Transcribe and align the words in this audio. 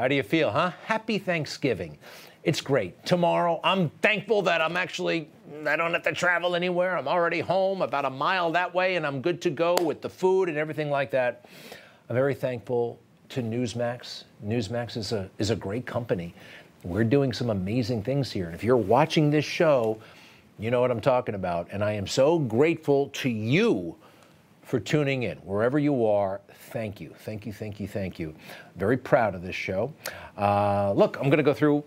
How 0.00 0.08
do 0.08 0.14
you 0.14 0.22
feel, 0.22 0.50
huh? 0.50 0.72
Happy 0.86 1.18
Thanksgiving. 1.18 1.98
It's 2.42 2.62
great. 2.62 3.04
Tomorrow, 3.04 3.60
I'm 3.62 3.90
thankful 4.00 4.40
that 4.42 4.62
I'm 4.62 4.74
actually, 4.78 5.28
I 5.66 5.76
don't 5.76 5.92
have 5.92 6.04
to 6.04 6.12
travel 6.12 6.56
anywhere. 6.56 6.96
I'm 6.96 7.06
already 7.06 7.40
home 7.40 7.82
about 7.82 8.06
a 8.06 8.10
mile 8.10 8.50
that 8.52 8.74
way, 8.74 8.96
and 8.96 9.06
I'm 9.06 9.20
good 9.20 9.42
to 9.42 9.50
go 9.50 9.74
with 9.74 10.00
the 10.00 10.08
food 10.08 10.48
and 10.48 10.56
everything 10.56 10.88
like 10.88 11.10
that. 11.10 11.44
I'm 12.08 12.16
very 12.16 12.32
thankful 12.32 12.98
to 13.28 13.42
Newsmax. 13.42 14.24
Newsmax 14.42 14.96
is 14.96 15.12
a, 15.12 15.28
is 15.36 15.50
a 15.50 15.56
great 15.56 15.84
company. 15.84 16.34
We're 16.82 17.04
doing 17.04 17.30
some 17.34 17.50
amazing 17.50 18.02
things 18.02 18.32
here. 18.32 18.46
And 18.46 18.54
if 18.54 18.64
you're 18.64 18.78
watching 18.78 19.30
this 19.30 19.44
show, 19.44 20.00
you 20.58 20.70
know 20.70 20.80
what 20.80 20.90
I'm 20.90 21.02
talking 21.02 21.34
about. 21.34 21.68
And 21.72 21.84
I 21.84 21.92
am 21.92 22.06
so 22.06 22.38
grateful 22.38 23.10
to 23.16 23.28
you 23.28 23.96
for 24.70 24.78
tuning 24.78 25.24
in. 25.24 25.36
Wherever 25.38 25.80
you 25.80 26.06
are, 26.06 26.40
thank 26.70 27.00
you. 27.00 27.12
Thank 27.24 27.44
you, 27.44 27.52
thank 27.52 27.80
you, 27.80 27.88
thank 27.88 28.20
you. 28.20 28.32
Very 28.76 28.96
proud 28.96 29.34
of 29.34 29.42
this 29.42 29.56
show. 29.56 29.92
Uh, 30.38 30.92
look, 30.92 31.16
I'm 31.16 31.24
going 31.24 31.38
to 31.38 31.42
go 31.42 31.52
through 31.52 31.82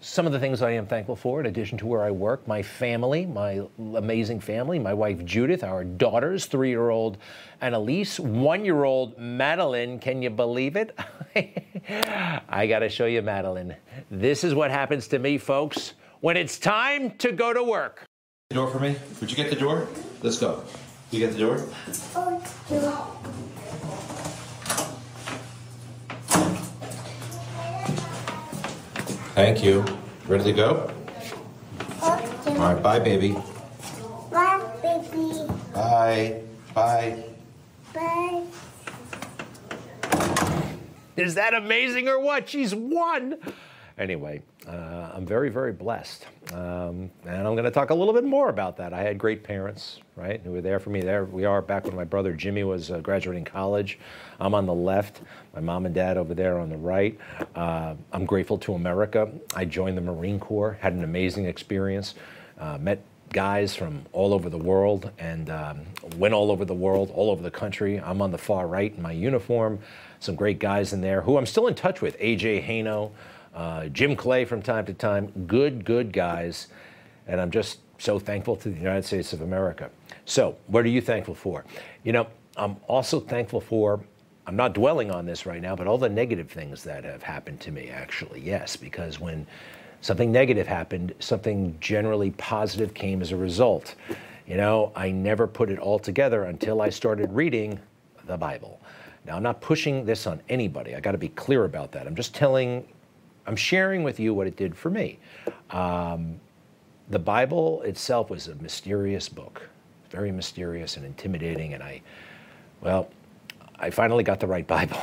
some 0.00 0.26
of 0.26 0.32
the 0.32 0.40
things 0.40 0.60
I 0.60 0.72
am 0.72 0.88
thankful 0.88 1.14
for, 1.14 1.38
in 1.38 1.46
addition 1.46 1.78
to 1.78 1.86
where 1.86 2.02
I 2.02 2.10
work, 2.10 2.46
my 2.48 2.64
family, 2.64 3.26
my 3.26 3.62
amazing 3.78 4.40
family, 4.40 4.80
my 4.80 4.92
wife 4.92 5.24
Judith, 5.24 5.62
our 5.62 5.84
daughters, 5.84 6.46
three 6.46 6.68
year 6.68 6.90
old 6.90 7.16
Annalise, 7.60 8.18
one 8.18 8.64
year 8.64 8.82
old 8.82 9.16
Madeline. 9.16 10.00
Can 10.00 10.20
you 10.20 10.30
believe 10.30 10.74
it? 10.74 10.98
I 12.48 12.66
got 12.66 12.80
to 12.80 12.88
show 12.88 13.06
you 13.06 13.22
Madeline. 13.22 13.76
This 14.10 14.42
is 14.42 14.52
what 14.52 14.72
happens 14.72 15.06
to 15.08 15.20
me, 15.20 15.38
folks, 15.38 15.94
when 16.22 16.36
it's 16.36 16.58
time 16.58 17.12
to 17.18 17.30
go 17.30 17.52
to 17.52 17.62
work. 17.62 18.04
Door 18.50 18.70
for 18.72 18.80
me? 18.80 18.96
Would 19.20 19.30
you 19.30 19.36
get 19.36 19.48
the 19.48 19.56
door? 19.56 19.86
Let's 20.22 20.38
go. 20.38 20.64
You 21.10 21.26
got 21.26 21.32
the 21.32 21.38
door? 21.38 21.58
Thank 29.34 29.62
you. 29.62 29.84
Ready 30.26 30.44
to 30.44 30.52
go? 30.52 30.90
All 32.02 32.18
right, 32.56 32.82
bye, 32.82 32.98
baby. 32.98 33.36
Bye, 34.30 34.62
baby. 34.82 35.46
Bye. 35.72 36.40
Bye. 36.74 37.24
Bye. 37.94 38.42
Is 41.16 41.34
that 41.34 41.54
amazing 41.54 42.08
or 42.08 42.18
what? 42.18 42.48
She's 42.48 42.74
won. 42.74 43.36
Anyway, 43.98 44.42
uh, 44.68 45.10
I'm 45.14 45.24
very, 45.24 45.48
very 45.48 45.72
blessed. 45.72 46.26
Um, 46.52 47.10
and 47.24 47.48
I'm 47.48 47.54
going 47.54 47.64
to 47.64 47.70
talk 47.70 47.88
a 47.88 47.94
little 47.94 48.12
bit 48.12 48.24
more 48.24 48.50
about 48.50 48.76
that. 48.76 48.92
I 48.92 49.00
had 49.00 49.16
great 49.16 49.42
parents, 49.42 50.00
right, 50.16 50.38
who 50.44 50.50
were 50.52 50.60
there 50.60 50.78
for 50.78 50.90
me. 50.90 51.00
There 51.00 51.24
we 51.24 51.46
are 51.46 51.62
back 51.62 51.86
when 51.86 51.96
my 51.96 52.04
brother 52.04 52.34
Jimmy 52.34 52.62
was 52.62 52.90
uh, 52.90 52.98
graduating 52.98 53.46
college. 53.46 53.98
I'm 54.38 54.54
on 54.54 54.66
the 54.66 54.74
left, 54.74 55.22
my 55.54 55.60
mom 55.60 55.86
and 55.86 55.94
dad 55.94 56.18
over 56.18 56.34
there 56.34 56.58
on 56.58 56.68
the 56.68 56.76
right. 56.76 57.18
Uh, 57.54 57.94
I'm 58.12 58.26
grateful 58.26 58.58
to 58.58 58.74
America. 58.74 59.30
I 59.54 59.64
joined 59.64 59.96
the 59.96 60.02
Marine 60.02 60.38
Corps, 60.38 60.76
had 60.82 60.92
an 60.92 61.02
amazing 61.02 61.46
experience, 61.46 62.16
uh, 62.60 62.76
met 62.76 63.02
guys 63.32 63.74
from 63.74 64.04
all 64.12 64.34
over 64.34 64.50
the 64.50 64.58
world 64.58 65.10
and 65.18 65.48
um, 65.48 65.80
went 66.16 66.34
all 66.34 66.50
over 66.50 66.66
the 66.66 66.74
world, 66.74 67.10
all 67.14 67.30
over 67.30 67.42
the 67.42 67.50
country. 67.50 67.98
I'm 67.98 68.20
on 68.20 68.30
the 68.30 68.38
far 68.38 68.66
right 68.66 68.94
in 68.94 69.02
my 69.02 69.12
uniform. 69.12 69.78
Some 70.20 70.34
great 70.34 70.58
guys 70.58 70.92
in 70.92 71.00
there 71.00 71.22
who 71.22 71.38
I'm 71.38 71.46
still 71.46 71.66
in 71.66 71.74
touch 71.74 72.02
with. 72.02 72.18
AJ 72.18 72.66
Haino, 72.66 73.10
uh, 73.56 73.86
Jim 73.88 74.14
Clay 74.14 74.44
from 74.44 74.62
time 74.62 74.84
to 74.86 74.94
time. 74.94 75.32
Good, 75.46 75.84
good 75.84 76.12
guys. 76.12 76.68
And 77.26 77.40
I'm 77.40 77.50
just 77.50 77.78
so 77.98 78.18
thankful 78.18 78.54
to 78.56 78.68
the 78.68 78.76
United 78.76 79.04
States 79.04 79.32
of 79.32 79.40
America. 79.40 79.90
So, 80.26 80.56
what 80.66 80.84
are 80.84 80.88
you 80.88 81.00
thankful 81.00 81.34
for? 81.34 81.64
You 82.04 82.12
know, 82.12 82.26
I'm 82.56 82.76
also 82.86 83.18
thankful 83.18 83.60
for, 83.60 84.00
I'm 84.46 84.56
not 84.56 84.74
dwelling 84.74 85.10
on 85.10 85.24
this 85.26 85.46
right 85.46 85.62
now, 85.62 85.74
but 85.74 85.86
all 85.86 85.98
the 85.98 86.08
negative 86.08 86.50
things 86.50 86.84
that 86.84 87.04
have 87.04 87.22
happened 87.22 87.60
to 87.60 87.72
me, 87.72 87.88
actually, 87.88 88.40
yes, 88.40 88.76
because 88.76 89.18
when 89.18 89.46
something 90.02 90.30
negative 90.30 90.66
happened, 90.66 91.14
something 91.18 91.76
generally 91.80 92.30
positive 92.32 92.92
came 92.94 93.22
as 93.22 93.32
a 93.32 93.36
result. 93.36 93.94
You 94.46 94.56
know, 94.56 94.92
I 94.94 95.10
never 95.10 95.46
put 95.46 95.70
it 95.70 95.78
all 95.78 95.98
together 95.98 96.44
until 96.44 96.82
I 96.82 96.90
started 96.90 97.32
reading 97.32 97.80
the 98.26 98.36
Bible. 98.36 98.80
Now, 99.24 99.36
I'm 99.36 99.42
not 99.42 99.60
pushing 99.60 100.04
this 100.04 100.26
on 100.26 100.40
anybody. 100.48 100.94
I 100.94 101.00
got 101.00 101.12
to 101.12 101.18
be 101.18 101.30
clear 101.30 101.64
about 101.64 101.90
that. 101.92 102.06
I'm 102.06 102.14
just 102.14 102.34
telling, 102.34 102.86
I'm 103.46 103.56
sharing 103.56 104.02
with 104.02 104.18
you 104.18 104.34
what 104.34 104.46
it 104.46 104.56
did 104.56 104.76
for 104.76 104.90
me. 104.90 105.18
Um, 105.70 106.40
the 107.08 107.18
Bible 107.18 107.82
itself 107.82 108.30
was 108.30 108.48
a 108.48 108.54
mysterious 108.56 109.28
book, 109.28 109.68
very 110.10 110.32
mysterious 110.32 110.96
and 110.96 111.06
intimidating. 111.06 111.74
And 111.74 111.82
I, 111.82 112.02
well, 112.80 113.08
I 113.78 113.90
finally 113.90 114.24
got 114.24 114.40
the 114.40 114.46
right 114.46 114.66
Bible. 114.76 115.00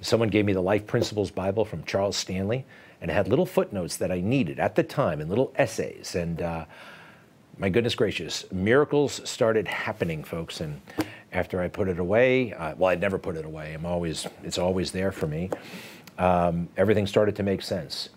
Someone 0.00 0.28
gave 0.28 0.44
me 0.44 0.52
the 0.52 0.60
Life 0.60 0.86
Principles 0.86 1.30
Bible 1.30 1.64
from 1.64 1.84
Charles 1.84 2.16
Stanley, 2.16 2.64
and 3.00 3.10
it 3.10 3.14
had 3.14 3.28
little 3.28 3.46
footnotes 3.46 3.96
that 3.96 4.10
I 4.10 4.20
needed 4.20 4.58
at 4.58 4.74
the 4.74 4.82
time 4.82 5.20
and 5.20 5.30
little 5.30 5.52
essays. 5.56 6.14
And 6.14 6.42
uh, 6.42 6.64
my 7.58 7.68
goodness 7.68 7.94
gracious, 7.94 8.44
miracles 8.52 9.20
started 9.28 9.66
happening, 9.68 10.22
folks. 10.24 10.60
And 10.60 10.80
after 11.32 11.60
I 11.60 11.68
put 11.68 11.88
it 11.88 11.98
away, 11.98 12.52
uh, 12.52 12.74
well, 12.76 12.90
I'd 12.90 13.00
never 13.00 13.18
put 13.18 13.36
it 13.36 13.44
away. 13.44 13.74
I'm 13.74 13.86
always, 13.86 14.26
it's 14.42 14.58
always 14.58 14.90
there 14.90 15.12
for 15.12 15.26
me. 15.26 15.50
Um, 16.18 16.68
everything 16.76 17.06
started 17.06 17.36
to 17.36 17.42
make 17.42 17.62
sense. 17.62 18.08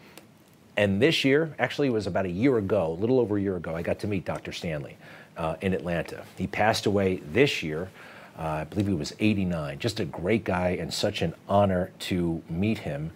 And 0.77 1.01
this 1.01 1.25
year, 1.25 1.53
actually, 1.59 1.89
it 1.89 1.91
was 1.91 2.07
about 2.07 2.25
a 2.25 2.31
year 2.31 2.57
ago, 2.57 2.91
a 2.97 2.99
little 2.99 3.19
over 3.19 3.37
a 3.37 3.41
year 3.41 3.57
ago, 3.57 3.75
I 3.75 3.81
got 3.81 3.99
to 3.99 4.07
meet 4.07 4.23
Dr. 4.23 4.53
Stanley 4.53 4.95
uh, 5.35 5.55
in 5.61 5.73
Atlanta. 5.73 6.23
He 6.37 6.47
passed 6.47 6.85
away 6.85 7.17
this 7.33 7.61
year. 7.61 7.89
Uh, 8.37 8.43
I 8.43 8.63
believe 8.63 8.87
he 8.87 8.93
was 8.93 9.13
89. 9.19 9.79
Just 9.79 9.99
a 9.99 10.05
great 10.05 10.45
guy 10.45 10.77
and 10.79 10.93
such 10.93 11.21
an 11.21 11.33
honor 11.49 11.91
to 11.99 12.41
meet 12.49 12.77
him. 12.77 13.11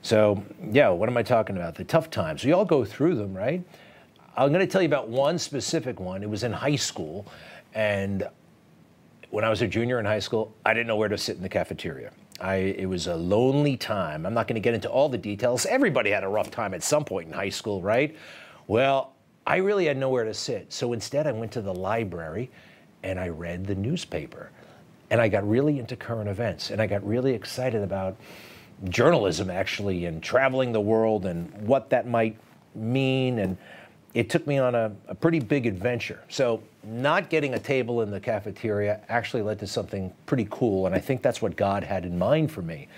So, 0.00 0.42
yeah, 0.70 0.88
what 0.88 1.08
am 1.08 1.16
I 1.18 1.22
talking 1.22 1.56
about? 1.56 1.74
The 1.74 1.84
tough 1.84 2.08
times. 2.08 2.44
We 2.44 2.52
all 2.52 2.64
go 2.64 2.84
through 2.84 3.16
them, 3.16 3.34
right? 3.34 3.62
I'm 4.34 4.48
going 4.48 4.66
to 4.66 4.66
tell 4.66 4.80
you 4.80 4.88
about 4.88 5.08
one 5.08 5.38
specific 5.38 6.00
one. 6.00 6.22
It 6.22 6.30
was 6.30 6.42
in 6.42 6.52
high 6.52 6.76
school. 6.76 7.26
And 7.74 8.26
when 9.28 9.44
I 9.44 9.50
was 9.50 9.60
a 9.60 9.68
junior 9.68 10.00
in 10.00 10.06
high 10.06 10.18
school, 10.18 10.54
I 10.64 10.72
didn't 10.72 10.86
know 10.86 10.96
where 10.96 11.10
to 11.10 11.18
sit 11.18 11.36
in 11.36 11.42
the 11.42 11.48
cafeteria. 11.48 12.10
I, 12.42 12.56
it 12.56 12.86
was 12.86 13.06
a 13.06 13.14
lonely 13.14 13.76
time. 13.76 14.26
I'm 14.26 14.34
not 14.34 14.48
going 14.48 14.56
to 14.56 14.60
get 14.60 14.74
into 14.74 14.90
all 14.90 15.08
the 15.08 15.18
details. 15.18 15.64
Everybody 15.64 16.10
had 16.10 16.24
a 16.24 16.28
rough 16.28 16.50
time 16.50 16.74
at 16.74 16.82
some 16.82 17.04
point 17.04 17.28
in 17.28 17.32
high 17.32 17.50
school, 17.50 17.80
right? 17.80 18.16
Well, 18.66 19.12
I 19.46 19.56
really 19.56 19.86
had 19.86 19.96
nowhere 19.96 20.24
to 20.24 20.34
sit. 20.34 20.72
So 20.72 20.92
instead, 20.92 21.26
I 21.26 21.32
went 21.32 21.52
to 21.52 21.62
the 21.62 21.74
library 21.74 22.50
and 23.02 23.18
I 23.18 23.28
read 23.28 23.66
the 23.66 23.74
newspaper. 23.74 24.50
And 25.10 25.20
I 25.20 25.28
got 25.28 25.48
really 25.48 25.78
into 25.78 25.94
current 25.94 26.28
events 26.28 26.70
and 26.70 26.80
I 26.80 26.86
got 26.86 27.06
really 27.06 27.32
excited 27.32 27.82
about 27.82 28.16
journalism, 28.88 29.48
actually, 29.48 30.06
and 30.06 30.22
traveling 30.22 30.72
the 30.72 30.80
world 30.80 31.26
and 31.26 31.52
what 31.66 31.90
that 31.90 32.08
might 32.08 32.36
mean. 32.74 33.38
And 33.38 33.56
it 34.14 34.30
took 34.30 34.46
me 34.46 34.58
on 34.58 34.74
a, 34.74 34.92
a 35.06 35.14
pretty 35.14 35.38
big 35.38 35.66
adventure. 35.66 36.22
So, 36.28 36.62
not 36.84 37.30
getting 37.30 37.54
a 37.54 37.58
table 37.58 38.02
in 38.02 38.10
the 38.10 38.20
cafeteria 38.20 39.00
actually 39.08 39.42
led 39.42 39.58
to 39.60 39.66
something 39.66 40.12
pretty 40.26 40.46
cool. 40.50 40.86
And 40.86 40.94
I 40.94 40.98
think 40.98 41.22
that's 41.22 41.40
what 41.40 41.56
God 41.56 41.84
had 41.84 42.04
in 42.04 42.18
mind 42.18 42.50
for 42.50 42.62
me. 42.62 42.88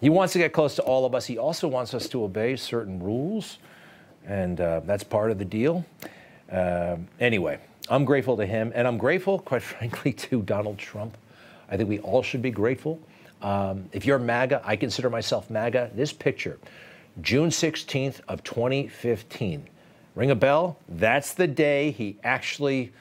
He 0.00 0.08
wants 0.08 0.32
to 0.32 0.38
get 0.38 0.52
close 0.52 0.74
to 0.76 0.82
all 0.82 1.04
of 1.04 1.14
us. 1.14 1.26
He 1.26 1.36
also 1.36 1.68
wants 1.68 1.92
us 1.92 2.08
to 2.08 2.24
obey 2.24 2.56
certain 2.56 3.02
rules, 3.02 3.58
and 4.26 4.58
uh, 4.60 4.80
that's 4.80 5.04
part 5.04 5.30
of 5.30 5.38
the 5.38 5.44
deal. 5.44 5.84
Uh, 6.50 6.96
anyway, 7.20 7.58
I'm 7.90 8.06
grateful 8.06 8.36
to 8.38 8.46
him, 8.46 8.72
and 8.74 8.88
I'm 8.88 8.96
grateful, 8.96 9.38
quite 9.38 9.62
frankly, 9.62 10.12
to 10.14 10.42
Donald 10.42 10.78
Trump. 10.78 11.18
I 11.70 11.76
think 11.76 11.88
we 11.88 11.98
all 12.00 12.22
should 12.22 12.42
be 12.42 12.50
grateful. 12.50 12.98
Um, 13.42 13.88
if 13.92 14.06
you're 14.06 14.18
MAGA, 14.18 14.62
I 14.64 14.76
consider 14.76 15.10
myself 15.10 15.50
MAGA. 15.50 15.90
This 15.94 16.12
picture, 16.12 16.58
June 17.20 17.50
16th 17.50 18.20
of 18.28 18.42
2015. 18.42 19.68
Ring 20.14 20.30
a 20.30 20.34
bell? 20.34 20.78
That's 20.88 21.34
the 21.34 21.46
day 21.46 21.90
he 21.92 22.18
actually 22.24 22.92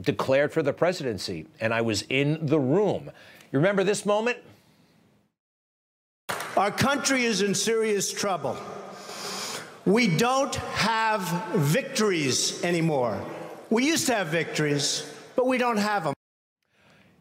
declared 0.00 0.52
for 0.52 0.62
the 0.62 0.72
presidency, 0.72 1.46
and 1.60 1.72
I 1.72 1.80
was 1.80 2.02
in 2.08 2.46
the 2.46 2.58
room. 2.58 3.10
You 3.52 3.58
remember 3.58 3.84
this 3.84 4.04
moment? 4.04 4.38
Our 6.56 6.70
country 6.70 7.24
is 7.24 7.42
in 7.42 7.54
serious 7.54 8.12
trouble. 8.12 8.56
We 9.86 10.16
don't 10.16 10.54
have 10.54 11.22
victories 11.54 12.64
anymore. 12.64 13.22
We 13.70 13.86
used 13.86 14.06
to 14.06 14.14
have 14.14 14.28
victories, 14.28 15.12
but 15.36 15.46
we 15.46 15.58
don't 15.58 15.76
have 15.76 16.04
them. 16.04 16.14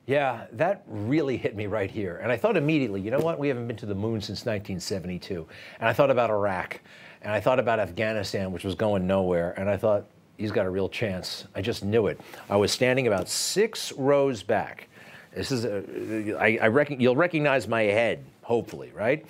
Yeah, 0.06 0.46
that 0.54 0.84
really 0.88 1.38
hit 1.38 1.56
me 1.56 1.68
right 1.68 1.90
here. 1.90 2.20
And 2.22 2.32
I 2.32 2.38
thought 2.38 2.58
immediately, 2.58 3.02
you 3.02 3.10
know 3.10 3.20
what? 3.20 3.40
We 3.40 3.48
haven't 3.48 3.68
been 3.68 3.78
to 3.78 3.86
the 3.86 3.96
moon 3.96 4.20
since 4.22 4.46
1972. 4.46 5.48
And 5.80 5.90
I 5.90 5.94
thought 5.94 6.12
about 6.12 6.30
Iraq. 6.30 6.82
And 7.22 7.32
I 7.32 7.40
thought 7.40 7.60
about 7.60 7.80
Afghanistan, 7.80 8.52
which 8.52 8.66
was 8.66 8.76
going 8.76 9.08
nowhere. 9.08 9.54
And 9.58 9.70
I 9.70 9.78
thought, 9.78 10.06
he's 10.38 10.52
got 10.52 10.66
a 10.66 10.70
real 10.70 10.90
chance. 10.90 11.46
I 11.56 11.62
just 11.62 11.84
knew 11.84 12.08
it. 12.08 12.20
I 12.50 12.56
was 12.56 12.72
standing 12.72 13.08
about 13.08 13.30
six 13.30 13.92
rows 13.94 14.44
back. 14.44 14.88
This 15.36 15.52
is, 15.52 15.66
a, 15.66 16.38
I, 16.40 16.60
I 16.62 16.68
reckon, 16.68 17.00
you'll 17.00 17.16
recognize 17.16 17.68
my 17.68 17.84
head, 17.84 18.24
hopefully, 18.42 18.92
right? 18.94 19.26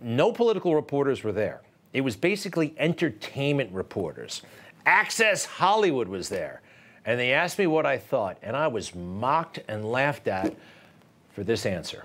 No 0.00 0.32
political 0.32 0.74
reporters 0.74 1.22
were 1.22 1.32
there. 1.32 1.60
It 1.92 2.02
was 2.02 2.16
basically 2.16 2.74
entertainment 2.78 3.72
reporters. 3.72 4.42
Access 4.86 5.44
Hollywood 5.44 6.08
was 6.08 6.28
there. 6.28 6.62
And 7.04 7.18
they 7.18 7.32
asked 7.32 7.58
me 7.58 7.66
what 7.66 7.86
I 7.86 7.96
thought, 7.96 8.38
and 8.42 8.54
I 8.54 8.68
was 8.68 8.94
mocked 8.94 9.60
and 9.68 9.90
laughed 9.90 10.28
at 10.28 10.54
for 11.32 11.42
this 11.42 11.64
answer. 11.64 12.04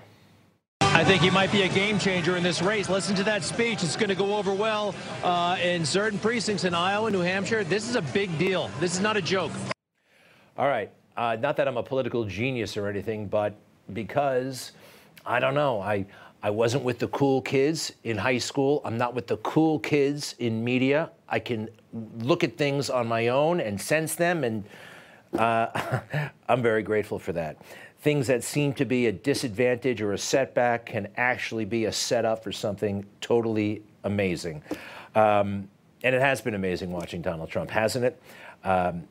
I 0.94 1.02
think 1.02 1.22
he 1.22 1.30
might 1.30 1.50
be 1.50 1.62
a 1.62 1.68
game 1.68 1.98
changer 1.98 2.36
in 2.36 2.44
this 2.44 2.62
race. 2.62 2.88
Listen 2.88 3.16
to 3.16 3.24
that 3.24 3.42
speech. 3.42 3.82
It's 3.82 3.96
going 3.96 4.10
to 4.10 4.14
go 4.14 4.36
over 4.36 4.54
well 4.54 4.94
uh, 5.24 5.58
in 5.60 5.84
certain 5.84 6.20
precincts 6.20 6.62
in 6.62 6.72
Iowa, 6.72 7.10
New 7.10 7.18
Hampshire. 7.18 7.64
This 7.64 7.90
is 7.90 7.96
a 7.96 8.00
big 8.00 8.38
deal. 8.38 8.70
This 8.78 8.94
is 8.94 9.00
not 9.00 9.16
a 9.16 9.20
joke. 9.20 9.50
All 10.56 10.68
right. 10.68 10.92
Uh, 11.16 11.36
not 11.40 11.56
that 11.56 11.66
I'm 11.66 11.78
a 11.78 11.82
political 11.82 12.24
genius 12.24 12.76
or 12.76 12.86
anything, 12.86 13.26
but 13.26 13.56
because 13.92 14.70
I 15.26 15.40
don't 15.40 15.54
know, 15.54 15.80
I 15.80 16.06
I 16.44 16.50
wasn't 16.50 16.84
with 16.84 17.00
the 17.00 17.08
cool 17.08 17.42
kids 17.42 17.92
in 18.04 18.16
high 18.16 18.38
school. 18.38 18.80
I'm 18.84 18.96
not 18.96 19.16
with 19.16 19.26
the 19.26 19.38
cool 19.38 19.80
kids 19.80 20.36
in 20.38 20.62
media. 20.62 21.10
I 21.28 21.40
can 21.40 21.70
look 22.18 22.44
at 22.44 22.56
things 22.56 22.88
on 22.88 23.08
my 23.08 23.28
own 23.28 23.60
and 23.60 23.80
sense 23.80 24.14
them, 24.14 24.44
and 24.44 24.64
uh, 25.36 25.98
I'm 26.48 26.62
very 26.62 26.84
grateful 26.84 27.18
for 27.18 27.32
that 27.32 27.56
things 28.04 28.26
that 28.26 28.44
seem 28.44 28.74
to 28.74 28.84
be 28.84 29.06
a 29.06 29.12
disadvantage 29.12 30.02
or 30.02 30.12
a 30.12 30.18
setback 30.18 30.84
can 30.84 31.08
actually 31.16 31.64
be 31.64 31.86
a 31.86 31.92
setup 31.92 32.44
for 32.44 32.52
something 32.52 33.02
totally 33.22 33.82
amazing. 34.04 34.62
Um, 35.14 35.70
and 36.02 36.14
it 36.14 36.20
has 36.20 36.42
been 36.42 36.54
amazing 36.54 36.92
watching 36.92 37.22
Donald 37.22 37.48
Trump, 37.48 37.70
hasn't 37.70 38.04
it? 38.04 38.22
Um, 38.62 39.04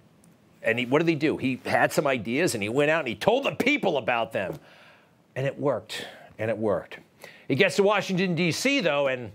and 0.61 0.77
he, 0.77 0.85
what 0.85 0.99
did 0.99 1.07
he 1.07 1.15
do? 1.15 1.37
He 1.37 1.59
had 1.65 1.91
some 1.91 2.05
ideas 2.05 2.53
and 2.53 2.61
he 2.61 2.69
went 2.69 2.91
out 2.91 2.99
and 2.99 3.07
he 3.07 3.15
told 3.15 3.45
the 3.45 3.53
people 3.53 3.97
about 3.97 4.31
them. 4.31 4.59
And 5.35 5.47
it 5.47 5.59
worked. 5.59 6.05
And 6.37 6.51
it 6.51 6.57
worked. 6.57 6.99
He 7.47 7.55
gets 7.55 7.75
to 7.77 7.83
Washington, 7.83 8.35
D.C., 8.35 8.81
though, 8.81 9.07
and, 9.07 9.31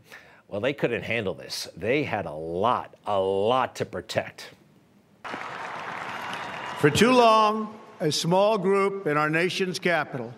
well, 0.47 0.61
they 0.61 0.73
couldn't 0.73 1.03
handle 1.03 1.35
this. 1.35 1.67
They 1.77 2.05
had 2.05 2.27
a 2.27 2.33
lot, 2.33 2.95
a 3.07 3.19
lot 3.19 3.75
to 3.77 3.85
protect. 3.85 4.51
For 6.79 6.91
too 6.91 7.11
long, 7.11 7.78
a 8.01 8.13
small 8.13 8.59
group 8.59 9.07
in 9.07 9.17
our 9.17 9.31
nation's 9.31 9.79
capital 9.79 10.33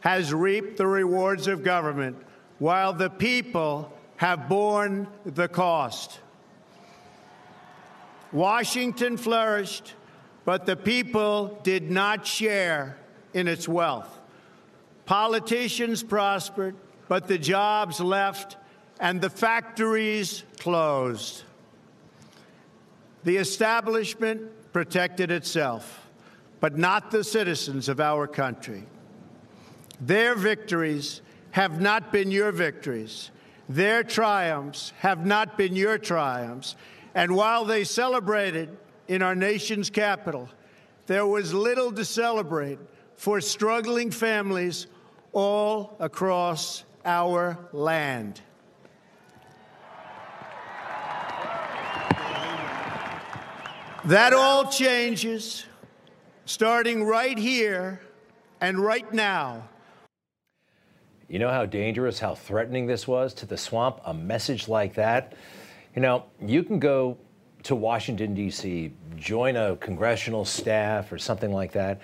has 0.00 0.32
reaped 0.32 0.76
the 0.76 0.86
rewards 0.86 1.46
of 1.46 1.62
government 1.62 2.16
while 2.58 2.92
the 2.92 3.10
people 3.10 3.92
have 4.16 4.48
borne 4.48 5.06
the 5.24 5.48
cost. 5.48 6.20
Washington 8.32 9.16
flourished, 9.16 9.94
but 10.44 10.64
the 10.64 10.76
people 10.76 11.58
did 11.62 11.90
not 11.90 12.26
share 12.26 12.96
in 13.34 13.46
its 13.46 13.68
wealth. 13.68 14.20
Politicians 15.04 16.02
prospered, 16.02 16.74
but 17.08 17.28
the 17.28 17.38
jobs 17.38 18.00
left 18.00 18.56
and 18.98 19.20
the 19.20 19.30
factories 19.30 20.44
closed. 20.58 21.42
The 23.24 23.36
establishment 23.36 24.72
protected 24.72 25.30
itself 25.30 26.01
but 26.62 26.78
not 26.78 27.10
the 27.10 27.24
citizens 27.24 27.88
of 27.88 27.98
our 27.98 28.28
country. 28.28 28.84
Their 30.00 30.36
victories 30.36 31.20
have 31.50 31.80
not 31.80 32.12
been 32.12 32.30
your 32.30 32.52
victories. 32.52 33.32
Their 33.68 34.04
triumphs 34.04 34.92
have 35.00 35.26
not 35.26 35.58
been 35.58 35.74
your 35.74 35.98
triumphs. 35.98 36.76
And 37.16 37.34
while 37.34 37.64
they 37.64 37.82
celebrated 37.82 38.68
in 39.08 39.22
our 39.22 39.34
nation's 39.34 39.90
capital, 39.90 40.48
there 41.08 41.26
was 41.26 41.52
little 41.52 41.90
to 41.90 42.04
celebrate 42.04 42.78
for 43.16 43.40
struggling 43.40 44.12
families 44.12 44.86
all 45.32 45.96
across 45.98 46.84
our 47.04 47.58
land. 47.72 48.40
That 54.04 54.32
all 54.32 54.70
changes 54.70 55.66
starting 56.44 57.04
right 57.04 57.38
here 57.38 58.00
and 58.60 58.78
right 58.78 59.12
now. 59.12 59.68
You 61.28 61.38
know 61.38 61.50
how 61.50 61.64
dangerous, 61.64 62.18
how 62.18 62.34
threatening 62.34 62.86
this 62.86 63.08
was 63.08 63.32
to 63.34 63.46
the 63.46 63.56
swamp? 63.56 64.00
A 64.04 64.12
message 64.12 64.68
like 64.68 64.94
that? 64.94 65.34
You 65.94 66.02
know, 66.02 66.24
you 66.44 66.62
can 66.62 66.78
go 66.78 67.16
to 67.62 67.74
Washington, 67.74 68.34
D.C., 68.34 68.92
join 69.16 69.56
a 69.56 69.76
congressional 69.76 70.44
staff 70.44 71.12
or 71.12 71.18
something 71.18 71.52
like 71.52 71.72
that. 71.72 72.00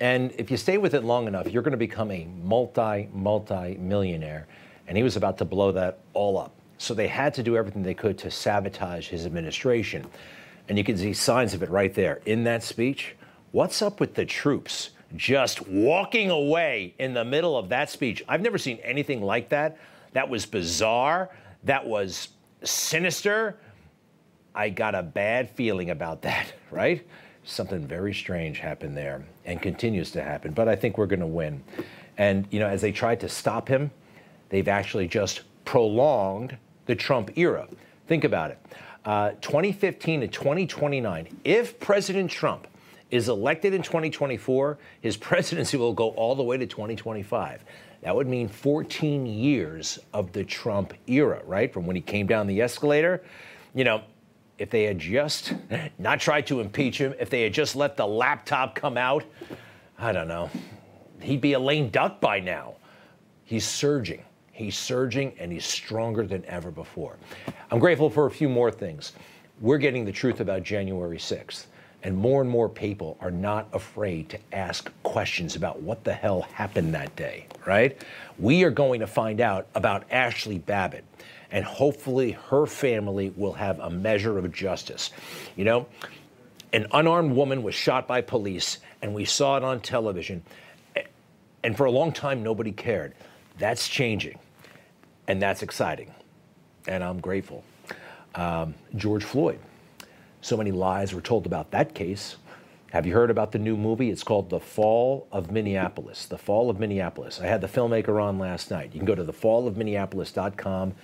And 0.00 0.32
if 0.38 0.50
you 0.50 0.56
stay 0.56 0.78
with 0.78 0.94
it 0.94 1.04
long 1.04 1.26
enough, 1.26 1.50
you're 1.50 1.62
going 1.62 1.72
to 1.72 1.78
become 1.78 2.10
a 2.10 2.26
multi, 2.42 3.08
multi 3.12 3.76
millionaire. 3.78 4.46
And 4.86 4.96
he 4.96 5.02
was 5.02 5.16
about 5.16 5.38
to 5.38 5.44
blow 5.44 5.72
that 5.72 5.98
all 6.14 6.38
up. 6.38 6.54
So 6.78 6.94
they 6.94 7.08
had 7.08 7.34
to 7.34 7.42
do 7.42 7.56
everything 7.56 7.82
they 7.82 7.94
could 7.94 8.18
to 8.18 8.30
sabotage 8.30 9.08
his 9.08 9.26
administration. 9.26 10.06
And 10.68 10.78
you 10.78 10.84
can 10.84 10.96
see 10.96 11.12
signs 11.12 11.54
of 11.54 11.62
it 11.62 11.70
right 11.70 11.94
there 11.94 12.20
in 12.26 12.44
that 12.44 12.62
speech. 12.62 13.16
What's 13.52 13.82
up 13.82 14.00
with 14.00 14.14
the 14.14 14.24
troops 14.24 14.90
just 15.14 15.68
walking 15.68 16.30
away 16.30 16.94
in 16.98 17.12
the 17.12 17.22
middle 17.22 17.54
of 17.54 17.68
that 17.68 17.90
speech? 17.90 18.24
I've 18.26 18.40
never 18.40 18.56
seen 18.56 18.78
anything 18.78 19.20
like 19.20 19.50
that. 19.50 19.76
That 20.14 20.30
was 20.30 20.46
bizarre. 20.46 21.28
That 21.64 21.86
was 21.86 22.28
sinister. 22.64 23.58
I 24.54 24.70
got 24.70 24.94
a 24.94 25.02
bad 25.02 25.50
feeling 25.50 25.90
about 25.90 26.22
that, 26.22 26.54
right? 26.70 27.06
Something 27.44 27.86
very 27.86 28.14
strange 28.14 28.58
happened 28.58 28.96
there 28.96 29.22
and 29.44 29.60
continues 29.60 30.10
to 30.12 30.22
happen, 30.22 30.52
but 30.52 30.66
I 30.66 30.74
think 30.74 30.96
we're 30.96 31.04
going 31.04 31.20
to 31.20 31.26
win. 31.26 31.62
And, 32.16 32.46
you 32.50 32.58
know, 32.58 32.68
as 32.68 32.80
they 32.80 32.90
tried 32.90 33.20
to 33.20 33.28
stop 33.28 33.68
him, 33.68 33.90
they've 34.48 34.68
actually 34.68 35.08
just 35.08 35.42
prolonged 35.66 36.56
the 36.86 36.94
Trump 36.94 37.36
era. 37.36 37.68
Think 38.06 38.24
about 38.24 38.52
it. 38.52 38.58
Uh, 39.04 39.32
2015 39.42 40.22
to 40.22 40.28
2029, 40.28 41.40
if 41.44 41.78
President 41.78 42.30
Trump 42.30 42.66
is 43.12 43.28
elected 43.28 43.74
in 43.74 43.82
2024, 43.82 44.78
his 45.00 45.16
presidency 45.18 45.76
will 45.76 45.92
go 45.92 46.08
all 46.10 46.34
the 46.34 46.42
way 46.42 46.56
to 46.56 46.66
2025. 46.66 47.62
That 48.00 48.16
would 48.16 48.26
mean 48.26 48.48
14 48.48 49.26
years 49.26 50.00
of 50.12 50.32
the 50.32 50.42
Trump 50.42 50.94
era, 51.06 51.40
right? 51.46 51.72
From 51.72 51.86
when 51.86 51.94
he 51.94 52.02
came 52.02 52.26
down 52.26 52.48
the 52.48 52.60
escalator. 52.60 53.22
You 53.74 53.84
know, 53.84 54.02
if 54.58 54.70
they 54.70 54.84
had 54.84 54.98
just 54.98 55.54
not 55.98 56.18
tried 56.18 56.48
to 56.48 56.60
impeach 56.60 56.98
him, 56.98 57.14
if 57.20 57.30
they 57.30 57.42
had 57.42 57.54
just 57.54 57.76
let 57.76 57.96
the 57.96 58.06
laptop 58.06 58.74
come 58.74 58.96
out, 58.96 59.24
I 59.98 60.10
don't 60.10 60.26
know, 60.26 60.50
he'd 61.20 61.40
be 61.40 61.52
a 61.52 61.60
lame 61.60 61.90
duck 61.90 62.20
by 62.20 62.40
now. 62.40 62.74
He's 63.44 63.66
surging. 63.66 64.24
He's 64.52 64.76
surging 64.76 65.32
and 65.38 65.52
he's 65.52 65.64
stronger 65.64 66.26
than 66.26 66.44
ever 66.46 66.70
before. 66.70 67.18
I'm 67.70 67.78
grateful 67.78 68.10
for 68.10 68.26
a 68.26 68.30
few 68.30 68.48
more 68.48 68.70
things. 68.70 69.12
We're 69.60 69.78
getting 69.78 70.04
the 70.04 70.12
truth 70.12 70.40
about 70.40 70.62
January 70.64 71.18
6th. 71.18 71.66
And 72.04 72.16
more 72.16 72.40
and 72.40 72.50
more 72.50 72.68
people 72.68 73.16
are 73.20 73.30
not 73.30 73.68
afraid 73.72 74.28
to 74.30 74.38
ask 74.52 74.90
questions 75.04 75.54
about 75.54 75.80
what 75.82 76.02
the 76.02 76.12
hell 76.12 76.42
happened 76.42 76.94
that 76.94 77.14
day, 77.14 77.46
right? 77.64 77.96
We 78.38 78.64
are 78.64 78.70
going 78.70 79.00
to 79.00 79.06
find 79.06 79.40
out 79.40 79.68
about 79.76 80.08
Ashli 80.10 80.64
Babbitt, 80.64 81.04
and 81.52 81.64
hopefully 81.64 82.32
her 82.32 82.66
family 82.66 83.32
will 83.36 83.52
have 83.52 83.78
a 83.78 83.88
measure 83.88 84.36
of 84.36 84.52
justice. 84.52 85.10
You 85.54 85.64
know, 85.64 85.86
an 86.72 86.86
unarmed 86.92 87.36
woman 87.36 87.62
was 87.62 87.74
shot 87.74 88.08
by 88.08 88.20
police, 88.20 88.78
and 89.00 89.14
we 89.14 89.24
saw 89.24 89.56
it 89.56 89.62
on 89.62 89.78
television. 89.80 90.42
And 91.62 91.76
for 91.76 91.86
a 91.86 91.90
long 91.90 92.10
time, 92.10 92.42
nobody 92.42 92.72
cared. 92.72 93.14
That's 93.58 93.86
changing, 93.86 94.40
and 95.28 95.40
that's 95.40 95.62
exciting. 95.62 96.12
And 96.88 97.04
I'm 97.04 97.20
grateful. 97.20 97.62
Um, 98.34 98.74
George 98.96 99.22
Floyd 99.22 99.60
so 100.42 100.56
many 100.56 100.72
lies 100.72 101.14
were 101.14 101.20
told 101.20 101.46
about 101.46 101.70
that 101.70 101.94
case. 101.94 102.36
Have 102.90 103.06
you 103.06 103.14
heard 103.14 103.30
about 103.30 103.52
the 103.52 103.58
new 103.58 103.76
movie? 103.76 104.10
It's 104.10 104.24
called 104.24 104.50
The 104.50 104.58
Fall 104.58 105.28
of 105.30 105.52
Minneapolis. 105.52 106.26
The 106.26 106.36
Fall 106.36 106.68
of 106.68 106.80
Minneapolis. 106.80 107.40
I 107.40 107.46
had 107.46 107.60
the 107.60 107.68
filmmaker 107.68 108.20
on 108.20 108.40
last 108.40 108.70
night. 108.70 108.90
You 108.92 108.98
can 108.98 109.06
go 109.06 109.14
to 109.14 109.24
thefallofminneapolis.com. 109.24 110.94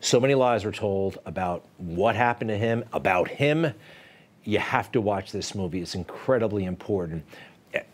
So 0.00 0.18
many 0.18 0.34
lies 0.34 0.64
were 0.64 0.72
told 0.72 1.18
about 1.26 1.66
what 1.76 2.16
happened 2.16 2.48
to 2.48 2.56
him, 2.56 2.82
about 2.94 3.28
him. 3.28 3.72
You 4.44 4.58
have 4.58 4.90
to 4.92 5.00
watch 5.02 5.30
this 5.30 5.54
movie. 5.54 5.82
It's 5.82 5.94
incredibly 5.94 6.64
important. 6.64 7.24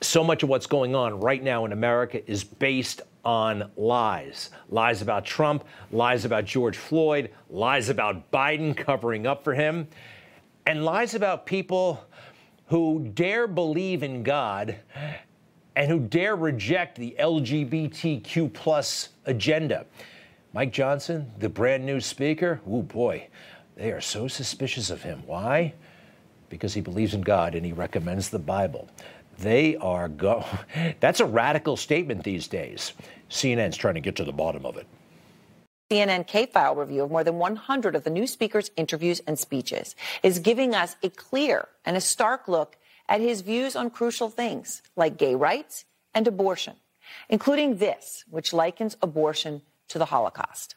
So 0.00 0.23
much 0.23 0.45
of 0.45 0.49
what's 0.49 0.66
going 0.66 0.95
on 0.95 1.19
right 1.19 1.43
now 1.43 1.64
in 1.64 1.73
America 1.73 2.31
is 2.31 2.45
based 2.45 3.02
on 3.25 3.73
lies. 3.76 4.50
Lies 4.71 5.02
about 5.02 5.25
Trump, 5.25 5.64
lies 5.90 6.25
about 6.25 6.45
George 6.45 6.76
Floyd, 6.76 7.33
lies 7.50 7.88
about 7.88 8.31
Biden 8.31 8.75
covering 8.76 9.26
up 9.26 9.43
for 9.43 9.52
him 9.52 9.88
and 10.67 10.85
lies 10.85 11.15
about 11.15 11.47
people 11.47 12.05
who 12.67 13.11
dare 13.15 13.47
believe 13.47 14.03
in 14.03 14.23
God 14.23 14.77
and 15.77 15.91
who 15.91 16.01
dare 16.01 16.35
reject 16.35 16.97
the 16.97 17.15
LGBTQ 17.19 18.53
plus 18.53 19.11
agenda. 19.27 19.87
Mike 20.53 20.73
Johnson, 20.73 21.31
the 21.39 21.49
brand 21.49 21.85
new 21.85 22.01
speaker, 22.01 22.61
oh 22.67 22.83
boy, 22.83 23.29
they 23.77 23.93
are 23.93 24.01
so 24.01 24.27
suspicious 24.27 24.91
of 24.91 25.03
him. 25.03 25.23
Why? 25.27 25.75
Because 26.49 26.75
he 26.75 26.81
believes 26.81 27.15
in 27.15 27.21
God 27.21 27.55
and 27.55 27.65
he 27.65 27.73
recommends 27.73 28.31
the 28.31 28.39
Bible. 28.39 28.89
They 29.39 29.77
are 29.77 30.09
go. 30.09 30.45
That's 31.01 31.21
a 31.21 31.27
radical 31.27 31.77
statement 31.77 32.25
these 32.25 32.49
days. 32.49 32.95
CNN's 33.31 33.77
trying 33.77 33.95
to 33.95 34.01
get 34.01 34.17
to 34.17 34.25
the 34.25 34.33
bottom 34.33 34.65
of 34.65 34.77
it. 34.77 34.87
CNN 35.90 36.26
K 36.26 36.47
File 36.47 36.75
review 36.75 37.05
of 37.05 37.11
more 37.11 37.23
than 37.25 37.38
100 37.38 37.95
of 37.95 38.05
the 38.05 38.11
new 38.11 38.26
speaker's 38.26 38.71
interviews 38.76 39.21
and 39.26 39.38
speeches 39.38 39.95
is 40.23 40.40
giving 40.40 40.75
us 40.75 40.97
a 41.02 41.11
clear 41.11 41.69
and 41.85 41.97
a 41.97 42.00
stark 42.00 42.49
look 42.49 42.76
at 43.09 43.21
his 43.21 43.40
views 43.43 43.76
on 43.76 43.90
crucial 43.90 44.28
things 44.28 44.83
like 44.97 45.16
gay 45.16 45.35
rights 45.35 45.85
and 46.14 46.26
abortion. 46.26 46.75
including 47.28 47.76
this, 47.78 48.25
which 48.31 48.52
likens 48.52 48.97
abortion 49.02 49.62
to 49.88 49.99
the 49.99 50.07
Holocaust. 50.07 50.76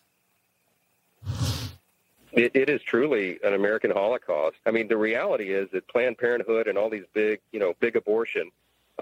It, 2.31 2.51
it 2.55 2.69
is 2.69 2.81
truly 2.83 3.39
an 3.43 3.53
American 3.53 3.91
Holocaust. 3.91 4.57
I 4.65 4.71
mean, 4.71 4.87
the 4.87 4.97
reality 4.97 5.53
is 5.53 5.69
that 5.71 5.87
Planned 5.87 6.17
Parenthood 6.17 6.67
and 6.67 6.77
all 6.77 6.89
these 6.89 7.05
big, 7.13 7.39
you 7.51 7.59
know, 7.59 7.73
big 7.79 7.95
abortion, 7.95 8.51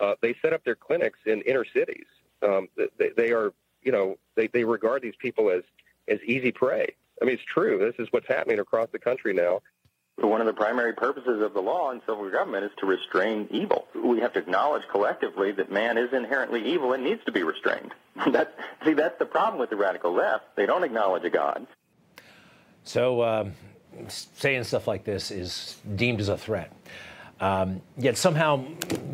uh, 0.02 0.16
they 0.22 0.36
set 0.42 0.54
up 0.54 0.64
their 0.64 0.76
clinics 0.76 1.20
in 1.26 1.42
inner 1.42 1.66
cities. 1.66 2.06
Um, 2.42 2.70
they, 2.98 3.10
they 3.18 3.32
are, 3.32 3.54
you 3.82 3.92
know, 3.92 4.18
they, 4.36 4.48
they 4.48 4.64
regard 4.64 5.02
these 5.02 5.16
people 5.18 5.50
as, 5.50 5.64
as 6.08 6.20
easy 6.26 6.52
prey. 6.52 6.96
I 7.22 7.26
mean, 7.26 7.36
it's 7.36 7.44
true. 7.44 7.78
This 7.80 7.96
is 8.00 8.12
what's 8.12 8.28
happening 8.28 8.60
across 8.60 8.90
the 8.92 9.00
country 9.00 9.34
now. 9.34 9.62
One 10.20 10.42
of 10.42 10.48
the 10.48 10.54
primary 10.54 10.94
purposes 10.94 11.44
of 11.44 11.54
the 11.54 11.62
law 11.62 11.92
and 11.92 12.02
civil 12.08 12.30
government 12.32 12.66
is 12.66 12.72
to 12.80 12.88
restrain 12.88 13.48
evil. 13.52 13.88
We 13.94 14.20
have 14.20 14.34
to 14.34 14.40
acknowledge 14.40 14.82
collectively 14.92 15.52
that 15.52 15.72
man 15.72 15.98
is 15.98 16.12
inherently 16.12 16.74
evil 16.74 16.94
and 16.94 17.04
needs 17.04 17.24
to 17.26 17.32
be 17.32 17.44
restrained. 17.44 17.94
That, 18.32 18.56
see, 18.84 18.94
that's 18.94 19.20
the 19.20 19.28
problem 19.28 19.60
with 19.60 19.70
the 19.70 19.76
radical 19.76 20.12
left. 20.12 20.56
They 20.56 20.66
don't 20.66 20.84
acknowledge 20.84 21.24
a 21.24 21.30
God. 21.30 21.68
So 22.84 23.22
um, 23.22 23.54
saying 24.08 24.64
stuff 24.64 24.88
like 24.88 25.04
this 25.04 25.30
is 25.30 25.78
deemed 25.96 26.20
as 26.20 26.30
a 26.30 26.38
threat. 26.38 26.72
Um, 27.40 27.82
yet 27.96 28.18
somehow, 28.18 28.66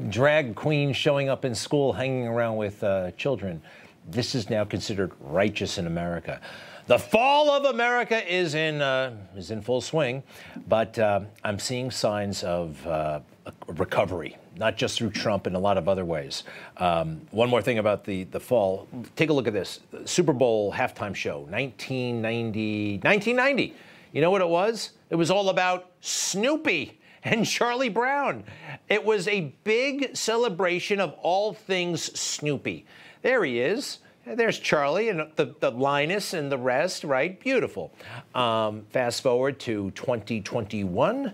drag 0.10 0.56
queens 0.56 0.96
showing 0.96 1.28
up 1.28 1.44
in 1.44 1.54
school, 1.54 1.92
hanging 1.92 2.28
around 2.28 2.56
with 2.56 2.82
uh, 2.82 3.12
children, 3.12 3.62
this 4.08 4.36
is 4.36 4.50
now 4.50 4.64
considered 4.64 5.12
righteous 5.20 5.78
in 5.78 5.86
America. 5.86 6.40
The 6.86 7.00
fall 7.00 7.50
of 7.50 7.64
America 7.64 8.22
is 8.30 8.56
in 8.56 8.82
uh, 8.82 9.16
is 9.38 9.52
in 9.52 9.62
full 9.62 9.80
swing, 9.80 10.22
but 10.68 11.00
uh, 11.00 11.22
I'm 11.42 11.58
seeing 11.58 11.90
signs 11.90 12.44
of 12.44 12.86
uh, 12.86 13.22
recovery, 13.68 14.36
not 14.58 14.76
just 14.76 14.98
through 14.98 15.12
Trump 15.12 15.48
and 15.48 15.56
a 15.56 15.60
lot 15.60 15.78
of 15.78 15.88
other 15.88 16.04
ways. 16.04 16.44
Um, 16.76 17.22
one 17.32 17.50
more 17.50 17.62
thing 17.62 17.78
about 17.78 18.04
the 18.04 18.26
the 18.26 18.40
fall. 18.40 18.90
Take 19.16 19.30
a 19.30 19.34
look 19.34 19.48
at 19.48 19.54
this 19.54 19.80
Super 20.04 20.34
Bowl 20.34 20.74
halftime 20.74 21.16
show, 21.16 21.44
1990. 21.50 22.98
1990. 22.98 23.74
You 24.12 24.20
know 24.20 24.30
what 24.30 24.42
it 24.42 24.50
was? 24.50 24.92
It 25.10 25.16
was 25.16 25.32
all 25.32 25.48
about 25.48 25.90
Snoopy 26.02 27.00
and 27.24 27.46
Charlie 27.46 27.88
Brown. 27.88 28.44
It 28.90 29.06
was 29.06 29.30
a 29.30 29.54
big 29.64 30.18
celebration 30.18 31.00
of 31.00 31.14
all 31.22 31.54
things 31.54 32.20
Snoopy. 32.20 32.86
There 33.22 33.46
he 33.46 33.62
is. 33.62 34.00
There's 34.26 34.58
Charlie 34.58 35.10
and 35.10 35.28
the, 35.36 35.54
the 35.60 35.72
Linus 35.72 36.34
and 36.34 36.50
the 36.50 36.58
rest, 36.58 37.04
right? 37.04 37.38
Beautiful. 37.40 37.94
Um, 38.34 38.86
fast 38.90 39.22
forward 39.22 39.60
to 39.62 39.92
2021. 39.92 41.34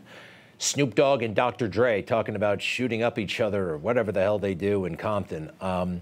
Snoop 0.57 0.95
Dogg 0.95 1.21
and 1.21 1.35
Dr. 1.35 1.67
Dre 1.67 2.01
talking 2.01 2.35
about 2.35 2.61
shooting 2.61 3.03
up 3.03 3.19
each 3.19 3.39
other 3.39 3.69
or 3.69 3.77
whatever 3.77 4.11
the 4.11 4.21
hell 4.21 4.39
they 4.39 4.55
do 4.55 4.85
in 4.85 4.97
Compton. 4.97 5.51
Um, 5.61 6.01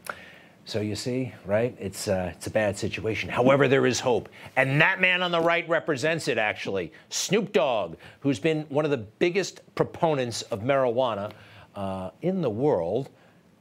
so 0.63 0.79
you 0.79 0.95
see, 0.95 1.33
right? 1.45 1.75
It's 1.79 2.07
uh, 2.07 2.31
it's 2.35 2.47
a 2.47 2.51
bad 2.51 2.77
situation. 2.77 3.29
However, 3.29 3.67
there 3.67 3.85
is 3.85 3.99
hope, 3.99 4.27
and 4.55 4.81
that 4.81 4.99
man 4.99 5.21
on 5.21 5.31
the 5.31 5.39
right 5.39 5.67
represents 5.69 6.27
it. 6.27 6.37
Actually, 6.37 6.91
Snoop 7.09 7.53
Dogg, 7.53 7.95
who's 8.19 8.39
been 8.39 8.63
one 8.63 8.83
of 8.83 8.91
the 8.91 8.97
biggest 8.97 9.61
proponents 9.75 10.41
of 10.43 10.61
marijuana 10.61 11.31
uh, 11.75 12.09
in 12.21 12.41
the 12.41 12.49
world. 12.49 13.09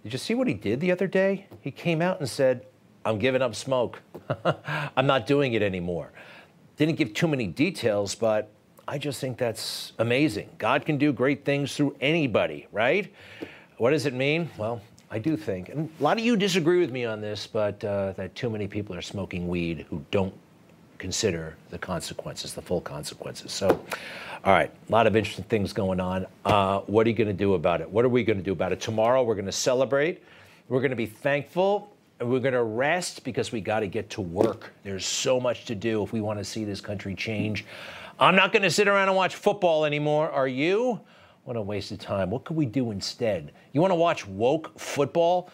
Did 0.03 0.13
you 0.13 0.19
see 0.19 0.35
what 0.35 0.49
he 0.49 0.55
did 0.55 0.81
the 0.81 0.91
other 0.91 1.07
day? 1.07 1.47
He 1.61 1.71
came 1.71 2.01
out 2.01 2.21
and 2.21 2.29
said, 2.29 2.67
I'm 3.07 3.21
giving 3.21 3.41
up 3.41 3.55
smoke. 3.55 4.01
I'm 4.97 5.07
not 5.07 5.29
doing 5.29 5.53
it 5.53 5.63
anymore. 5.63 6.11
Didn't 6.77 6.97
give 6.97 7.15
too 7.15 7.29
many 7.29 7.47
details, 7.47 8.17
but 8.17 8.51
I 8.89 8.99
just 8.99 9.21
think 9.21 9.39
that's 9.39 9.93
amazing. 10.01 10.51
God 10.59 10.85
can 10.85 10.99
do 10.99 11.13
great 11.13 11.45
things 11.45 11.77
through 11.77 11.97
anybody, 12.01 12.67
right? 12.73 13.15
What 13.79 13.91
does 13.91 14.07
it 14.07 14.15
mean? 14.15 14.51
Well, 14.59 14.81
I 15.09 15.21
do 15.21 15.37
think, 15.37 15.69
and 15.69 15.89
a 16.01 16.03
lot 16.03 16.19
of 16.19 16.25
you 16.25 16.37
disagree 16.37 16.81
with 16.81 16.91
me 16.91 17.05
on 17.05 17.21
this, 17.21 17.47
but 17.47 17.83
uh, 17.85 18.13
that 18.17 18.35
too 18.35 18.51
many 18.51 18.67
people 18.67 18.97
are 18.97 19.03
smoking 19.03 19.47
weed 19.47 19.87
who 19.89 20.05
don't 20.11 20.35
consider 20.99 21.57
the 21.71 21.79
consequences, 21.79 22.55
the 22.55 22.63
full 22.63 22.81
consequences. 22.81 23.53
So, 23.53 23.69
all 24.45 24.53
right, 24.53 24.73
a 24.89 24.93
lot 24.93 25.07
of 25.07 25.15
interesting 25.15 25.45
things 25.45 25.73
going 25.73 26.01
on. 26.01 26.27
Uh, 26.45 26.81
what 26.81 27.07
are 27.07 27.11
you 27.11 27.17
going 27.17 27.29
to 27.29 27.33
do 27.33 27.55
about 27.55 27.81
it? 27.81 27.89
What 27.89 28.05
are 28.05 28.09
we 28.09 28.25
going 28.25 28.39
to 28.39 28.45
do 28.45 28.53
about 28.53 28.73
it? 28.73 28.81
Tomorrow, 28.81 29.23
we're 29.23 29.37
going 29.37 29.47
to 29.47 29.53
celebrate. 29.53 30.25
We're 30.69 30.81
going 30.81 30.91
to 30.91 30.97
be 30.97 31.07
thankful 31.07 31.96
and 32.19 32.31
we're 32.31 32.41
going 32.41 32.55
to 32.55 32.63
rest 32.63 33.25
because 33.25 33.53
we 33.53 33.61
got 33.61 33.81
to 33.81 33.87
get 33.87 34.09
to 34.11 34.21
work. 34.21 34.73
There's 34.83 35.05
so 35.05 35.39
much 35.39 35.67
to 35.67 35.75
do 35.75 36.03
if 36.03 36.13
we 36.13 36.21
want 36.21 36.39
to 36.39 36.45
see 36.45 36.65
this 36.65 36.81
country 36.81 37.15
change. 37.15 37.67
I'm 38.19 38.35
not 38.35 38.53
going 38.53 38.63
to 38.63 38.71
sit 38.71 38.89
around 38.89 39.09
and 39.09 39.17
watch 39.17 39.35
football 39.35 39.85
anymore. 39.85 40.31
Are 40.31 40.49
you? 40.49 41.01
What 41.45 41.57
a 41.57 41.63
waste 41.63 41.93
of 41.93 41.99
time. 41.99 42.31
What 42.31 42.45
could 42.45 42.57
we 42.57 42.67
do 42.67 42.91
instead? 42.91 43.53
You 43.73 43.81
want 43.81 43.91
to 43.91 43.97
watch 43.97 44.27
woke 44.27 44.79
football? 44.79 45.51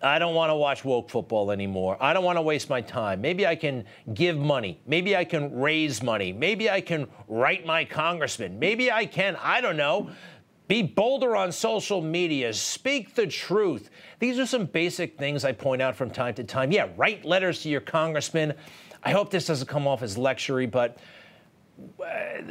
I 0.00 0.18
don't 0.18 0.34
want 0.34 0.50
to 0.50 0.54
watch 0.54 0.84
woke 0.84 1.10
football 1.10 1.50
anymore. 1.50 1.96
I 2.00 2.12
don't 2.12 2.24
want 2.24 2.36
to 2.36 2.42
waste 2.42 2.68
my 2.68 2.80
time. 2.80 3.20
Maybe 3.20 3.46
I 3.46 3.56
can 3.56 3.84
give 4.12 4.36
money. 4.36 4.80
Maybe 4.86 5.16
I 5.16 5.24
can 5.24 5.54
raise 5.58 6.02
money. 6.02 6.32
Maybe 6.32 6.70
I 6.70 6.80
can 6.80 7.08
write 7.26 7.66
my 7.66 7.84
congressman. 7.84 8.58
Maybe 8.58 8.92
I 8.92 9.06
can, 9.06 9.36
I 9.42 9.60
don't 9.60 9.78
know, 9.78 10.10
be 10.66 10.82
bolder 10.82 11.36
on 11.36 11.52
social 11.52 12.00
media. 12.00 12.52
Speak 12.52 13.14
the 13.14 13.26
truth. 13.26 13.90
These 14.18 14.38
are 14.38 14.46
some 14.46 14.64
basic 14.64 15.18
things 15.18 15.44
I 15.44 15.52
point 15.52 15.82
out 15.82 15.94
from 15.94 16.10
time 16.10 16.34
to 16.34 16.44
time. 16.44 16.72
Yeah, 16.72 16.88
write 16.96 17.24
letters 17.24 17.62
to 17.62 17.68
your 17.68 17.82
congressman. 17.82 18.54
I 19.02 19.10
hope 19.10 19.30
this 19.30 19.46
doesn't 19.46 19.66
come 19.66 19.86
off 19.86 20.02
as 20.02 20.16
lectury, 20.16 20.70
but 20.70 20.96
uh, 22.00 22.42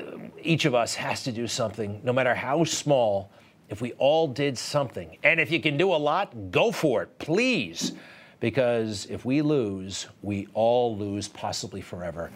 each 0.42 0.66
of 0.66 0.76
us 0.76 0.94
has 0.96 1.24
to 1.24 1.32
do 1.32 1.48
something, 1.48 2.02
no 2.04 2.14
matter 2.14 2.36
how 2.36 2.64
small. 2.64 3.32
If 3.70 3.82
we 3.82 3.94
all 3.94 4.28
did 4.28 4.58
something, 4.58 5.18
and 5.24 5.40
if 5.40 5.50
you 5.50 5.60
can 5.60 5.78
do 5.78 5.94
a 5.94 5.98
lot, 5.98 6.52
go 6.52 6.72
for 6.72 7.02
it, 7.02 7.18
please. 7.18 7.94
Because 8.40 9.08
if 9.10 9.26
we 9.26 9.42
lose, 9.42 10.08
we 10.22 10.48
all 10.54 10.96
lose, 10.96 11.28
possibly 11.28 11.82
forever. 11.82 12.30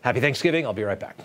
Happy 0.00 0.20
Thanksgiving. 0.20 0.64
I'll 0.64 0.72
be 0.72 0.84
right 0.84 1.00
back. 1.00 1.16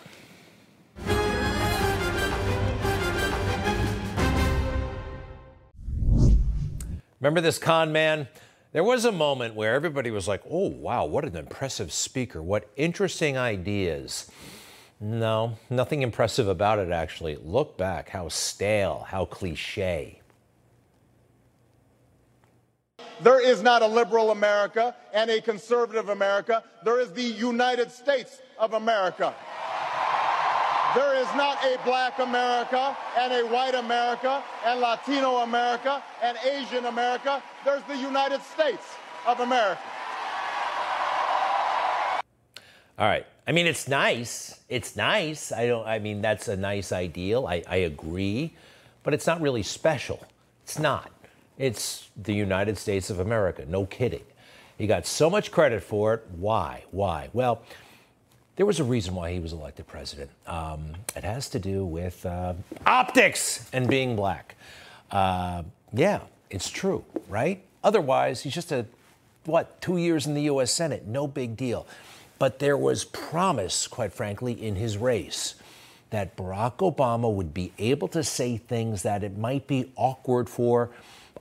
Remember 7.20 7.42
this 7.42 7.58
con 7.58 7.92
man? 7.92 8.28
There 8.74 8.84
was 8.84 9.06
a 9.06 9.12
moment 9.12 9.56
where 9.56 9.74
everybody 9.74 10.12
was 10.12 10.28
like, 10.28 10.44
oh, 10.50 10.68
wow, 10.68 11.06
what 11.06 11.26
an 11.26 11.36
impressive 11.36 11.92
speaker. 11.92 12.44
What 12.44 12.70
interesting 12.76 13.38
ideas. 13.38 14.30
No, 15.00 15.58
nothing 15.70 16.02
impressive 16.02 16.48
about 16.48 16.80
it, 16.80 16.92
actually. 16.92 17.38
Look 17.38 17.78
back, 17.78 18.10
how 18.10 18.30
stale, 18.30 19.06
how 19.08 19.26
cliche. 19.26 20.22
There 23.22 23.40
is 23.40 23.64
not 23.64 23.82
a 23.82 23.88
liberal 23.88 24.30
America 24.30 24.96
and 25.14 25.32
a 25.32 25.42
conservative 25.42 26.10
America. 26.10 26.64
There 26.84 27.00
is 27.00 27.12
the 27.12 27.24
United 27.24 27.92
States 27.92 28.42
of 28.60 28.74
America. 28.74 29.34
There 30.98 31.14
is 31.14 31.28
not 31.36 31.64
a 31.64 31.78
black 31.86 32.18
America 32.18 32.98
and 33.20 33.32
a 33.32 33.46
white 33.54 33.76
America 33.76 34.44
and 34.66 34.80
Latino 34.80 35.38
America 35.44 36.04
and 36.24 36.36
Asian 36.44 36.86
America. 36.86 37.44
There's 37.64 37.84
the 37.84 37.98
United 37.98 38.42
States 38.42 38.82
of 39.28 39.40
America. 39.40 39.80
All 42.98 43.08
right. 43.08 43.28
I 43.46 43.52
mean, 43.52 43.68
it's 43.68 43.88
nice. 43.88 44.60
It's 44.70 44.96
nice. 44.96 45.52
I 45.52 45.68
don't. 45.68 45.86
I 45.86 46.00
mean, 46.00 46.20
that's 46.20 46.48
a 46.48 46.58
nice 46.58 46.92
ideal. 46.92 47.46
I, 47.46 47.62
I 47.68 47.76
agree, 47.76 48.56
but 49.04 49.14
it's 49.14 49.28
not 49.28 49.40
really 49.40 49.62
special. 49.62 50.26
It's 50.64 50.80
not. 50.80 51.12
It's 51.60 52.10
the 52.18 52.34
United 52.34 52.76
States 52.76 53.12
of 53.12 53.20
America. 53.20 53.66
No 53.68 53.86
kidding. 53.86 54.26
He 54.80 54.88
got 54.88 55.06
so 55.06 55.30
much 55.30 55.52
credit 55.52 55.84
for 55.84 56.16
it. 56.16 56.26
Why? 56.38 56.86
Why? 56.90 57.30
Well, 57.34 57.62
there 58.58 58.66
was 58.66 58.80
a 58.80 58.84
reason 58.84 59.16
why 59.16 59.32
he 59.32 59.40
was 59.40 59.54
elected 59.54 59.88
president. 59.88 60.32
Um, 60.48 60.94
it 61.16 61.24
has 61.24 61.48
to 61.50 61.60
do 61.60 61.86
with 61.86 62.26
uh, 62.26 62.56
optics 62.86 63.70
and 63.72 63.88
being 63.88 64.16
black. 64.16 64.56
Uh, 65.12 65.64
yeah, 65.94 66.22
it's 66.50 66.70
true, 66.70 67.06
right? 67.30 67.64
Otherwise, 67.84 68.42
he's 68.42 68.54
just 68.54 68.72
a, 68.72 68.86
what, 69.46 69.80
two 69.80 69.98
years 69.98 70.26
in 70.26 70.34
the 70.34 70.42
U.S. 70.44 70.74
Senate, 70.74 71.06
no 71.08 71.28
big 71.28 71.56
deal. 71.56 71.86
But 72.40 72.58
there 72.58 72.78
was 72.78 73.06
promise, 73.06 73.88
quite 73.88 74.12
frankly, 74.12 74.54
in 74.54 74.76
his 74.76 74.98
race 74.98 75.56
that 76.10 76.36
Barack 76.36 76.78
Obama 76.78 77.32
would 77.32 77.54
be 77.54 77.74
able 77.78 78.08
to 78.10 78.24
say 78.24 78.58
things 78.58 79.04
that 79.04 79.24
it 79.24 79.38
might 79.38 79.68
be 79.68 79.92
awkward 79.96 80.50
for 80.50 80.90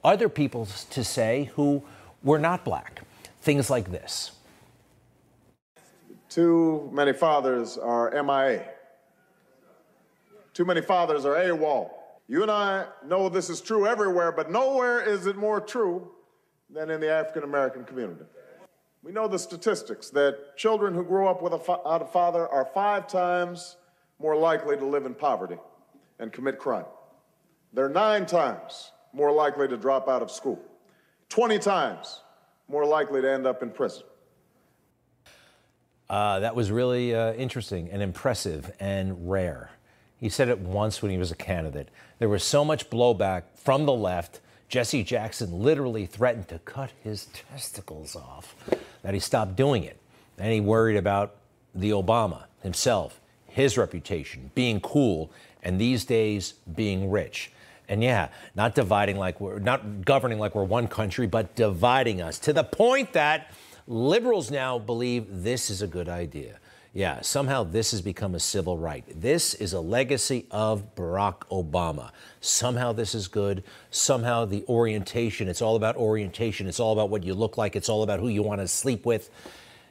other 0.04 0.28
people 0.28 0.68
to 0.90 1.02
say 1.02 1.50
who 1.54 1.82
were 2.22 2.38
not 2.38 2.64
black. 2.64 3.00
Things 3.40 3.70
like 3.70 3.90
this. 3.90 4.32
Too 6.36 6.90
many 6.92 7.14
fathers 7.14 7.78
are 7.78 8.10
MIA. 8.10 8.62
Too 10.52 10.66
many 10.66 10.82
fathers 10.82 11.24
are 11.24 11.34
AWOL. 11.34 11.88
You 12.28 12.42
and 12.42 12.50
I 12.50 12.88
know 13.06 13.30
this 13.30 13.48
is 13.48 13.62
true 13.62 13.86
everywhere, 13.86 14.32
but 14.32 14.50
nowhere 14.50 15.00
is 15.00 15.24
it 15.24 15.36
more 15.36 15.62
true 15.62 16.10
than 16.68 16.90
in 16.90 17.00
the 17.00 17.08
African 17.08 17.42
American 17.42 17.84
community. 17.84 18.26
We 19.02 19.12
know 19.12 19.28
the 19.28 19.38
statistics 19.38 20.10
that 20.10 20.58
children 20.58 20.92
who 20.92 21.04
grow 21.04 21.26
up 21.26 21.40
without 21.40 22.02
a 22.02 22.04
father 22.04 22.46
are 22.46 22.66
five 22.66 23.06
times 23.06 23.78
more 24.18 24.36
likely 24.36 24.76
to 24.76 24.84
live 24.84 25.06
in 25.06 25.14
poverty 25.14 25.56
and 26.18 26.30
commit 26.30 26.58
crime. 26.58 26.84
They're 27.72 27.88
nine 27.88 28.26
times 28.26 28.92
more 29.14 29.32
likely 29.32 29.68
to 29.68 29.78
drop 29.78 30.06
out 30.06 30.20
of 30.20 30.30
school, 30.30 30.60
20 31.30 31.58
times 31.60 32.20
more 32.68 32.84
likely 32.84 33.22
to 33.22 33.32
end 33.32 33.46
up 33.46 33.62
in 33.62 33.70
prison. 33.70 34.02
Uh, 36.08 36.40
that 36.40 36.54
was 36.54 36.70
really 36.70 37.14
uh, 37.14 37.32
interesting 37.34 37.90
and 37.90 38.02
impressive 38.02 38.72
and 38.78 39.28
rare. 39.28 39.70
He 40.18 40.28
said 40.28 40.48
it 40.48 40.58
once 40.58 41.02
when 41.02 41.10
he 41.10 41.18
was 41.18 41.30
a 41.30 41.36
candidate. 41.36 41.88
There 42.18 42.28
was 42.28 42.42
so 42.42 42.64
much 42.64 42.88
blowback 42.88 43.42
from 43.56 43.86
the 43.86 43.92
left. 43.92 44.40
Jesse 44.68 45.02
Jackson 45.02 45.60
literally 45.60 46.06
threatened 46.06 46.48
to 46.48 46.58
cut 46.60 46.90
his 47.02 47.26
testicles 47.26 48.16
off 48.16 48.54
that 49.02 49.14
he 49.14 49.20
stopped 49.20 49.56
doing 49.56 49.84
it. 49.84 50.00
And 50.38 50.52
he 50.52 50.60
worried 50.60 50.96
about 50.96 51.36
the 51.74 51.90
Obama 51.90 52.44
himself, 52.62 53.20
his 53.46 53.76
reputation, 53.76 54.50
being 54.54 54.80
cool, 54.80 55.30
and 55.62 55.80
these 55.80 56.04
days 56.04 56.54
being 56.74 57.10
rich. 57.10 57.50
And 57.88 58.02
yeah, 58.02 58.28
not 58.54 58.74
dividing 58.74 59.16
like 59.16 59.40
we're 59.40 59.58
not 59.58 60.04
governing 60.04 60.38
like 60.38 60.54
we're 60.54 60.64
one 60.64 60.88
country, 60.88 61.26
but 61.26 61.54
dividing 61.54 62.20
us 62.20 62.38
to 62.40 62.52
the 62.52 62.64
point 62.64 63.12
that 63.12 63.52
liberals 63.86 64.50
now 64.50 64.78
believe 64.78 65.26
this 65.28 65.70
is 65.70 65.82
a 65.82 65.86
good 65.86 66.08
idea. 66.08 66.58
Yeah, 66.92 67.20
somehow 67.20 67.62
this 67.62 67.90
has 67.90 68.00
become 68.00 68.34
a 68.34 68.40
civil 68.40 68.78
right. 68.78 69.04
This 69.14 69.52
is 69.52 69.74
a 69.74 69.80
legacy 69.80 70.46
of 70.50 70.94
Barack 70.94 71.40
Obama. 71.50 72.10
Somehow 72.40 72.92
this 72.92 73.14
is 73.14 73.28
good. 73.28 73.62
Somehow 73.90 74.46
the 74.46 74.64
orientation, 74.66 75.46
it's 75.46 75.60
all 75.60 75.76
about 75.76 75.96
orientation. 75.96 76.66
It's 76.66 76.80
all 76.80 76.94
about 76.94 77.10
what 77.10 77.22
you 77.22 77.34
look 77.34 77.58
like. 77.58 77.76
It's 77.76 77.90
all 77.90 78.02
about 78.02 78.20
who 78.20 78.28
you 78.28 78.42
want 78.42 78.62
to 78.62 78.68
sleep 78.68 79.04
with. 79.04 79.28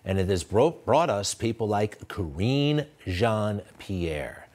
And 0.04 0.18
it 0.18 0.30
has 0.30 0.44
brought 0.44 1.12
us 1.12 1.36
people 1.36 1.68
like 1.68 2.08
Karine 2.08 2.88
Jean 3.06 3.62
Pierre. 3.78 4.48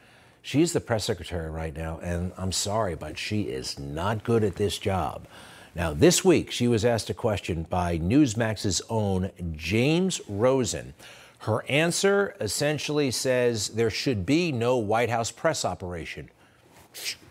She's 0.43 0.73
the 0.73 0.81
press 0.81 1.05
secretary 1.05 1.51
right 1.51 1.77
now, 1.77 2.01
and 2.03 2.33
I'm 2.37 2.51
sorry, 2.51 2.97
but 2.97 3.19
she 3.19 3.43
is 3.43 3.79
not 3.79 4.25
good 4.25 4.43
at 4.43 4.57
this 4.57 4.79
job. 4.79 5.29
Now, 5.75 5.93
this 5.93 6.25
week, 6.25 6.51
she 6.51 6.67
was 6.67 6.85
asked 6.85 7.11
a 7.11 7.15
question 7.15 7.65
by 7.71 7.97
Newsmax's 7.99 8.83
own 8.89 9.31
James 9.57 10.21
Rosen. 10.29 10.95
Her 11.41 11.65
answer 11.69 12.35
essentially 12.41 13.11
says 13.13 13.69
there 13.69 13.91
should 13.91 14.27
be 14.27 14.51
no 14.51 14.77
White 14.77 15.11
House 15.11 15.31
press 15.31 15.65
operation. 15.65 16.29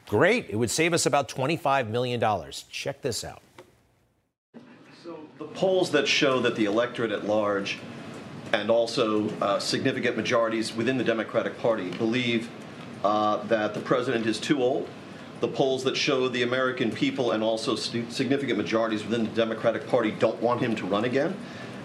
Great. 0.07 0.49
It 0.49 0.55
would 0.55 0.71
save 0.71 0.93
us 0.93 1.05
about 1.05 1.27
$25 1.27 1.89
million. 1.89 2.23
Check 2.71 3.01
this 3.01 3.23
out. 3.23 3.41
So, 5.03 5.19
the 5.37 5.45
polls 5.45 5.91
that 5.91 6.07
show 6.07 6.39
that 6.39 6.55
the 6.55 6.65
electorate 6.65 7.11
at 7.11 7.27
large 7.27 7.77
and 8.53 8.71
also 8.71 9.29
uh, 9.41 9.59
significant 9.59 10.17
majorities 10.17 10.73
within 10.73 10.97
the 10.97 11.03
Democratic 11.03 11.59
Party 11.59 11.91
believe 11.91 12.49
uh, 13.03 13.43
that 13.43 13.73
the 13.73 13.79
president 13.81 14.25
is 14.25 14.39
too 14.39 14.63
old. 14.63 14.87
The 15.39 15.47
polls 15.47 15.83
that 15.85 15.95
show 15.95 16.27
the 16.27 16.43
American 16.43 16.91
people 16.91 17.31
and 17.31 17.43
also 17.43 17.75
significant 17.75 18.57
majorities 18.57 19.03
within 19.03 19.23
the 19.23 19.31
Democratic 19.31 19.87
Party 19.87 20.11
don't 20.11 20.41
want 20.41 20.61
him 20.61 20.75
to 20.75 20.85
run 20.85 21.05
again. 21.05 21.35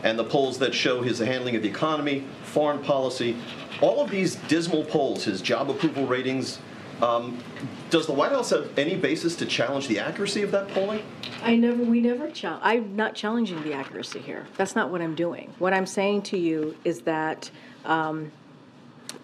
And 0.02 0.18
the 0.18 0.24
polls 0.24 0.58
that 0.58 0.74
show 0.74 1.02
his 1.02 1.18
handling 1.18 1.56
of 1.56 1.62
the 1.62 1.68
economy, 1.68 2.26
foreign 2.42 2.82
policy, 2.82 3.36
all 3.80 4.00
of 4.02 4.10
these 4.10 4.36
dismal 4.48 4.84
polls, 4.84 5.24
his 5.24 5.40
job 5.40 5.70
approval 5.70 6.06
ratings, 6.06 6.58
um, 7.00 7.42
does 7.90 8.06
the 8.06 8.12
White 8.12 8.32
House 8.32 8.50
have 8.50 8.78
any 8.78 8.96
basis 8.96 9.34
to 9.36 9.46
challenge 9.46 9.88
the 9.88 9.98
accuracy 9.98 10.42
of 10.42 10.50
that 10.50 10.68
polling? 10.68 11.02
I 11.42 11.56
never, 11.56 11.82
we 11.82 12.00
never 12.00 12.30
challenge. 12.30 12.62
I'm 12.64 12.96
not 12.96 13.14
challenging 13.14 13.62
the 13.62 13.72
accuracy 13.72 14.20
here. 14.20 14.46
That's 14.56 14.76
not 14.76 14.90
what 14.90 15.00
I'm 15.00 15.14
doing. 15.14 15.52
What 15.58 15.72
I'm 15.72 15.86
saying 15.86 16.22
to 16.22 16.38
you 16.38 16.76
is 16.84 17.00
that 17.02 17.50
um, 17.84 18.30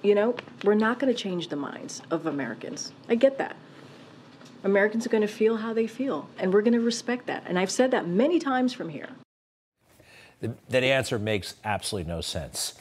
you 0.03 0.15
know, 0.15 0.35
we're 0.65 0.75
not 0.75 0.99
going 0.99 1.13
to 1.13 1.19
change 1.19 1.49
the 1.49 1.57
minds 1.57 2.03
of 2.11 2.27
Americans. 2.27 2.93
I 3.09 3.15
get 3.15 3.39
that. 3.39 3.57
Americans 4.65 5.07
are 5.07 5.11
going 5.11 5.23
to 5.23 5.29
feel 5.29 5.57
how 5.57 5.73
they 5.73 5.87
feel, 5.87 6.29
and 6.39 6.53
we're 6.53 6.63
going 6.63 6.75
to 6.75 6.81
respect 6.81 7.27
that. 7.27 7.45
And 7.47 7.59
I've 7.59 7.71
said 7.71 7.91
that 7.93 8.07
many 8.07 8.39
times 8.39 8.73
from 8.73 8.89
here. 8.89 9.09
That 10.41 10.83
answer 10.83 11.19
makes 11.19 11.55
absolutely 11.65 12.11
no 12.11 12.21
sense. 12.21 12.75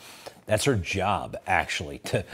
That's 0.46 0.66
her 0.66 0.76
job, 0.76 1.38
actually, 1.46 2.00
to 2.00 2.26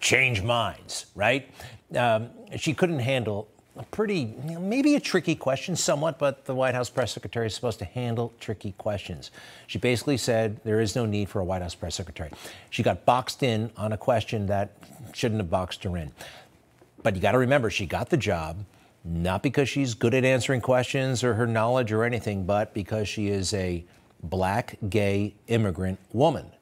change 0.00 0.42
minds, 0.42 1.06
right? 1.14 1.48
Um, 1.96 2.30
she 2.56 2.74
couldn't 2.74 2.98
handle 2.98 3.48
a 3.76 3.82
pretty, 3.84 4.34
maybe 4.58 4.96
a 4.96 5.00
tricky 5.00 5.34
question 5.34 5.76
somewhat, 5.76 6.18
but 6.18 6.44
the 6.44 6.54
White 6.54 6.74
House 6.74 6.90
press 6.90 7.12
secretary 7.12 7.46
is 7.46 7.54
supposed 7.54 7.78
to 7.78 7.86
handle 7.86 8.32
tricky 8.38 8.72
questions. 8.72 9.30
She 9.66 9.78
basically 9.78 10.18
said 10.18 10.60
there 10.64 10.80
is 10.80 10.94
no 10.94 11.06
need 11.06 11.30
for 11.30 11.40
a 11.40 11.44
White 11.44 11.62
House 11.62 11.74
press 11.74 11.94
secretary. 11.94 12.30
She 12.70 12.82
got 12.82 13.06
boxed 13.06 13.42
in 13.42 13.70
on 13.76 13.92
a 13.92 13.96
question 13.96 14.46
that 14.48 14.72
shouldn't 15.14 15.40
have 15.40 15.48
boxed 15.48 15.84
her 15.84 15.96
in. 15.96 16.12
But 17.02 17.16
you 17.16 17.22
got 17.22 17.32
to 17.32 17.38
remember, 17.38 17.70
she 17.70 17.86
got 17.86 18.10
the 18.10 18.16
job 18.16 18.64
not 19.04 19.42
because 19.42 19.68
she's 19.68 19.94
good 19.94 20.14
at 20.14 20.24
answering 20.24 20.60
questions 20.60 21.24
or 21.24 21.34
her 21.34 21.46
knowledge 21.46 21.92
or 21.92 22.04
anything, 22.04 22.44
but 22.44 22.72
because 22.72 23.08
she 23.08 23.28
is 23.28 23.52
a 23.54 23.84
black 24.22 24.78
gay 24.88 25.34
immigrant 25.48 25.98
woman. 26.12 26.52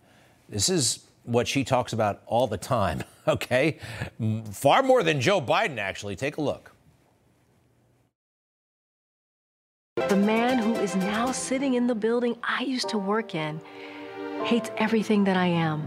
This 0.49 0.69
is 0.69 1.05
what 1.25 1.47
she 1.47 1.65
talks 1.65 1.93
about 1.93 2.23
all 2.27 2.47
the 2.47 2.57
time, 2.57 3.05
okay? 3.29 3.79
Far 4.51 4.83
more 4.83 5.03
than 5.03 5.21
Joe 5.21 5.41
Biden, 5.41 5.79
actually. 5.79 6.17
Take 6.17 6.39
a 6.39 6.41
look. 6.41 6.73
The 10.09 10.17
man 10.17 10.59
who 10.59 10.75
is 10.75 10.97
now 10.97 11.31
sitting 11.31 11.75
in 11.75 11.87
the 11.87 11.95
building 11.95 12.37
I 12.43 12.63
used 12.63 12.89
to 12.89 12.99
work 12.99 13.35
in 13.35 13.61
hates 14.45 14.71
everything 14.79 15.25
that 15.25 15.37
I 15.37 15.47
am. 15.47 15.87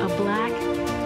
A 0.00 0.08
black 0.16 0.52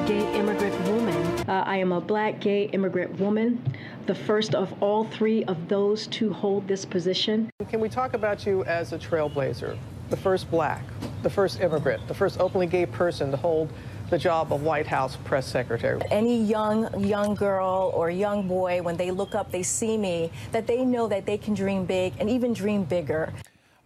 gay 0.07 0.39
immigrant 0.39 0.79
woman. 0.89 1.17
Uh, 1.49 1.65
I 1.67 1.79
am 1.79 1.93
a 1.93 2.01
black 2.01 2.41
gay 2.41 2.65
immigrant 2.65 3.19
woman, 3.19 3.63
the 4.09 4.15
first 4.15 4.55
of 4.55 4.83
all 4.83 5.05
three 5.05 5.45
of 5.45 5.69
those 5.69 6.07
to 6.07 6.33
hold 6.33 6.67
this 6.67 6.87
position. 6.87 7.51
Can 7.69 7.79
we 7.79 7.91
talk 7.91 8.15
about 8.15 8.47
you 8.47 8.65
as 8.65 8.95
a 8.95 8.99
trailblazer? 8.99 9.77
The 10.09 10.17
first 10.17 10.51
black, 10.51 10.83
the 11.23 11.29
first 11.29 11.61
immigrant, 11.61 12.09
the 12.09 12.15
first 12.15 12.41
openly 12.41 12.67
gay 12.67 12.87
person 12.87 13.31
to 13.31 13.37
hold 13.37 13.71
the 14.09 14.17
job 14.17 14.51
of 14.51 14.63
White 14.63 14.87
House 14.87 15.17
press 15.25 15.47
secretary. 15.47 16.01
Any 16.11 16.43
young 16.43 17.05
young 17.05 17.35
girl 17.35 17.93
or 17.95 18.09
young 18.09 18.49
boy, 18.49 18.81
when 18.81 18.97
they 18.97 19.11
look 19.11 19.35
up, 19.35 19.53
they 19.53 19.63
see 19.63 19.99
me, 19.99 20.33
that 20.53 20.67
they 20.67 20.87
know 20.87 21.07
that 21.07 21.27
they 21.27 21.37
can 21.37 21.53
dream 21.53 21.85
big 21.85 22.15
and 22.19 22.31
even 22.31 22.55
dream 22.55 22.85
bigger. 22.85 23.31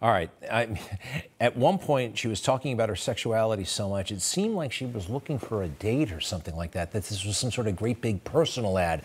All 0.01 0.11
right. 0.11 0.29
I, 0.49 0.79
at 1.41 1.57
one 1.57 1.79
point, 1.79 2.17
she 2.17 2.29
was 2.29 2.39
talking 2.39 2.71
about 2.71 2.87
her 2.87 2.95
sexuality 2.95 3.65
so 3.65 3.89
much, 3.89 4.09
it 4.09 4.21
seemed 4.21 4.55
like 4.55 4.71
she 4.71 4.85
was 4.85 5.09
looking 5.09 5.37
for 5.37 5.63
a 5.63 5.67
date 5.67 6.13
or 6.13 6.21
something 6.21 6.55
like 6.55 6.71
that, 6.71 6.93
that 6.93 7.03
this 7.03 7.25
was 7.25 7.37
some 7.37 7.51
sort 7.51 7.67
of 7.67 7.75
great 7.75 7.99
big 7.99 8.23
personal 8.23 8.77
ad. 8.77 9.01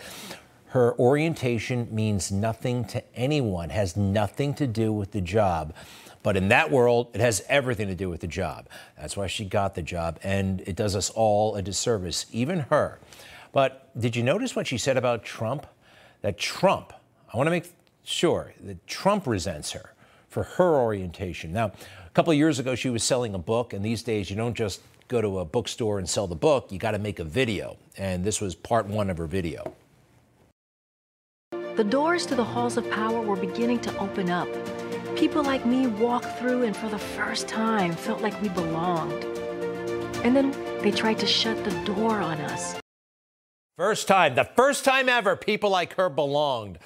Her 0.69 0.99
orientation 0.99 1.89
means 1.91 2.31
nothing 2.31 2.85
to 2.87 3.03
anyone, 3.15 3.71
has 3.71 3.97
nothing 3.97 4.53
to 4.55 4.67
do 4.67 4.93
with 4.93 5.13
the 5.13 5.23
job. 5.23 5.75
But 6.23 6.37
in 6.37 6.49
that 6.49 6.71
world, 6.71 7.09
it 7.15 7.23
has 7.23 7.43
everything 7.49 7.89
to 7.89 7.95
do 7.95 8.11
with 8.11 8.21
the 8.21 8.27
job. 8.27 8.69
That's 9.01 9.17
why 9.17 9.29
she 9.29 9.47
got 9.47 9.75
the 9.75 9.83
job, 9.83 10.19
and 10.23 10.61
it 10.63 10.77
does 10.77 10.95
us 10.95 11.09
all 11.09 11.57
a 11.57 11.63
disservice, 11.63 12.27
even 12.33 12.61
her. 12.69 12.99
But 13.53 13.99
did 13.99 14.15
you 14.15 14.23
notice 14.23 14.55
what 14.55 14.67
she 14.67 14.77
said 14.77 14.99
about 14.99 15.25
Trump? 15.25 15.67
That 16.21 16.37
Trump, 16.37 16.93
I 17.33 17.37
want 17.39 17.47
to 17.47 17.51
make 17.53 17.71
sure 18.05 18.53
that 18.61 18.87
Trump 18.87 19.27
resents 19.27 19.71
her 19.73 19.95
for 20.29 20.43
her 20.43 20.75
orientation. 20.75 21.53
Now, 21.53 21.73
a 22.07 22.11
couple 22.13 22.35
years 22.35 22.59
ago, 22.59 22.75
she 22.75 22.91
was 22.91 23.03
selling 23.03 23.35
a 23.35 23.39
book, 23.39 23.73
and 23.73 23.83
these 23.83 24.03
days, 24.03 24.29
you 24.29 24.37
don't 24.37 24.55
just 24.55 24.83
go 25.07 25.23
to 25.23 25.39
a 25.39 25.45
bookstore 25.47 25.99
and 25.99 26.07
sell 26.07 26.27
the 26.27 26.37
book, 26.37 26.71
you 26.71 26.79
got 26.79 26.91
to 26.91 26.99
make 26.99 27.19
a 27.21 27.25
video. 27.25 27.79
And 27.97 28.23
this 28.23 28.41
was 28.43 28.55
part 28.55 28.87
one 28.87 29.09
of 29.09 29.17
her 29.17 29.27
video. 29.27 29.75
The 31.79 31.85
doors 31.85 32.27
to 32.27 32.35
the 32.35 32.43
halls 32.43 32.77
of 32.77 32.91
power 32.91 33.21
were 33.21 33.37
beginning 33.37 33.79
to 33.83 33.99
open 33.99 34.31
up. 34.31 34.49
People 35.15 35.45
like 35.45 35.65
me 35.65 35.87
walked 35.87 36.37
through 36.37 36.65
and 36.65 36.77
for 36.77 36.89
the 36.89 36.99
first 36.99 37.47
time 37.47 37.93
felt 37.93 38.21
like 38.21 38.43
we 38.43 38.49
belonged. 38.49 39.23
And 40.25 40.35
then 40.35 40.51
they 40.83 40.91
tried 40.91 41.21
to 41.21 41.27
shut 41.27 41.63
the 41.63 41.71
door 41.85 42.19
on 42.19 42.39
us. 42.39 42.75
First 43.77 44.09
time, 44.09 44.35
the 44.35 44.43
first 44.43 44.85
time 44.85 45.09
ever, 45.09 45.37
people 45.37 45.71
like 45.71 45.95
her 45.95 46.09
belonged. 46.09 46.81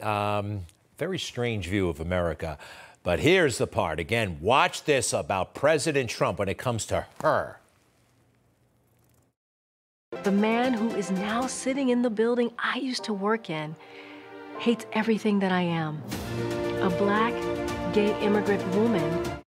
Um, 0.00 0.62
very 0.98 1.20
strange 1.20 1.68
view 1.68 1.88
of 1.88 2.00
America. 2.00 2.58
But 3.04 3.20
here's 3.20 3.58
the 3.58 3.68
part 3.68 4.00
again, 4.00 4.38
watch 4.40 4.82
this 4.82 5.12
about 5.12 5.54
President 5.54 6.10
Trump 6.10 6.40
when 6.40 6.48
it 6.48 6.58
comes 6.58 6.84
to 6.86 7.06
her. 7.22 7.60
The 10.24 10.32
man 10.32 10.74
who 10.74 10.90
is 10.96 11.12
now 11.12 11.46
sitting 11.46 11.90
in 11.90 12.02
the 12.02 12.10
building 12.10 12.50
I 12.58 12.78
used 12.78 13.04
to 13.04 13.12
work 13.12 13.48
in 13.48 13.76
hates 14.62 14.86
everything 14.92 15.40
that 15.40 15.50
I 15.50 15.62
am. 15.62 16.00
A 16.82 16.90
black, 16.90 17.34
gay 17.92 18.16
immigrant 18.20 18.64
woman. 18.76 19.42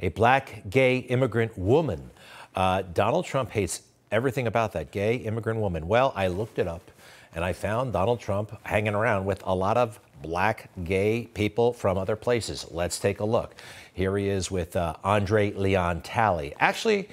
A 0.00 0.08
black 0.08 0.64
gay 0.68 0.98
immigrant 0.98 1.56
woman. 1.56 2.10
Uh, 2.54 2.82
Donald 2.82 3.24
Trump 3.24 3.50
hates 3.50 3.80
everything 4.12 4.46
about 4.46 4.74
that 4.74 4.90
gay 4.90 5.16
immigrant 5.16 5.60
woman. 5.60 5.88
Well, 5.88 6.12
I 6.14 6.26
looked 6.26 6.58
it 6.58 6.68
up 6.68 6.90
and 7.34 7.42
I 7.42 7.54
found 7.54 7.94
Donald 7.94 8.20
Trump 8.20 8.54
hanging 8.66 8.94
around 8.94 9.24
with 9.24 9.42
a 9.46 9.54
lot 9.54 9.78
of 9.78 9.98
black 10.20 10.68
gay 10.84 11.26
people 11.32 11.72
from 11.72 11.96
other 11.96 12.14
places. 12.14 12.66
Let's 12.70 12.98
take 12.98 13.20
a 13.20 13.24
look. 13.24 13.54
Here 13.94 14.14
he 14.18 14.28
is 14.28 14.50
with 14.50 14.76
uh, 14.76 14.96
Andre 15.02 15.52
Leon 15.52 16.02
Talley. 16.02 16.52
Actually, 16.60 17.08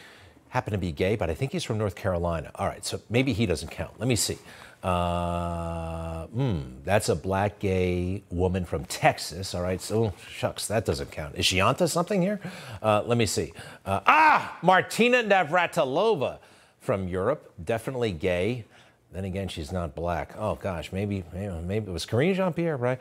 happened 0.50 0.74
to 0.74 0.78
be 0.78 0.92
gay, 0.92 1.16
but 1.16 1.30
I 1.30 1.34
think 1.34 1.54
he's 1.54 1.64
from 1.64 1.78
North 1.78 1.96
Carolina. 1.96 2.52
All 2.56 2.68
right, 2.68 2.86
so 2.86 3.00
maybe 3.10 3.32
he 3.32 3.46
doesn't 3.46 3.72
count. 3.72 3.98
Let 4.00 4.10
me 4.10 4.18
see. 4.18 4.38
Uh, 4.84 6.26
hmm, 6.28 6.60
that's 6.84 7.10
a 7.10 7.16
black 7.16 7.60
gay 7.60 8.24
woman 8.32 8.66
from 8.66 8.86
Texas. 8.86 9.54
All 9.54 9.62
right, 9.62 9.80
so 9.80 10.14
shucks, 10.30 10.68
that 10.68 10.86
doesn't 10.86 11.12
count. 11.12 11.36
Is 11.36 11.46
she 11.46 11.60
onto 11.62 11.88
something 11.88 12.22
here? 12.22 12.40
Uh, 12.82 13.04
let 13.06 13.18
me 13.18 13.26
see. 13.26 13.54
Uh, 13.86 14.00
ah, 14.06 14.58
Martina 14.62 15.24
Navratilova 15.24 16.40
from 16.80 17.08
Europe, 17.08 17.54
definitely 17.64 18.12
gay. 18.12 18.66
Then 19.12 19.26
again, 19.26 19.48
she's 19.50 19.72
not 19.72 19.94
black. 19.94 20.34
Oh 20.38 20.56
gosh, 20.56 20.92
maybe 20.92 21.24
maybe, 21.34 21.54
maybe 21.62 21.90
it 21.90 21.94
was 21.94 22.06
Karine 22.06 22.34
Jean 22.34 22.54
Pierre, 22.54 22.78
right? 22.78 23.00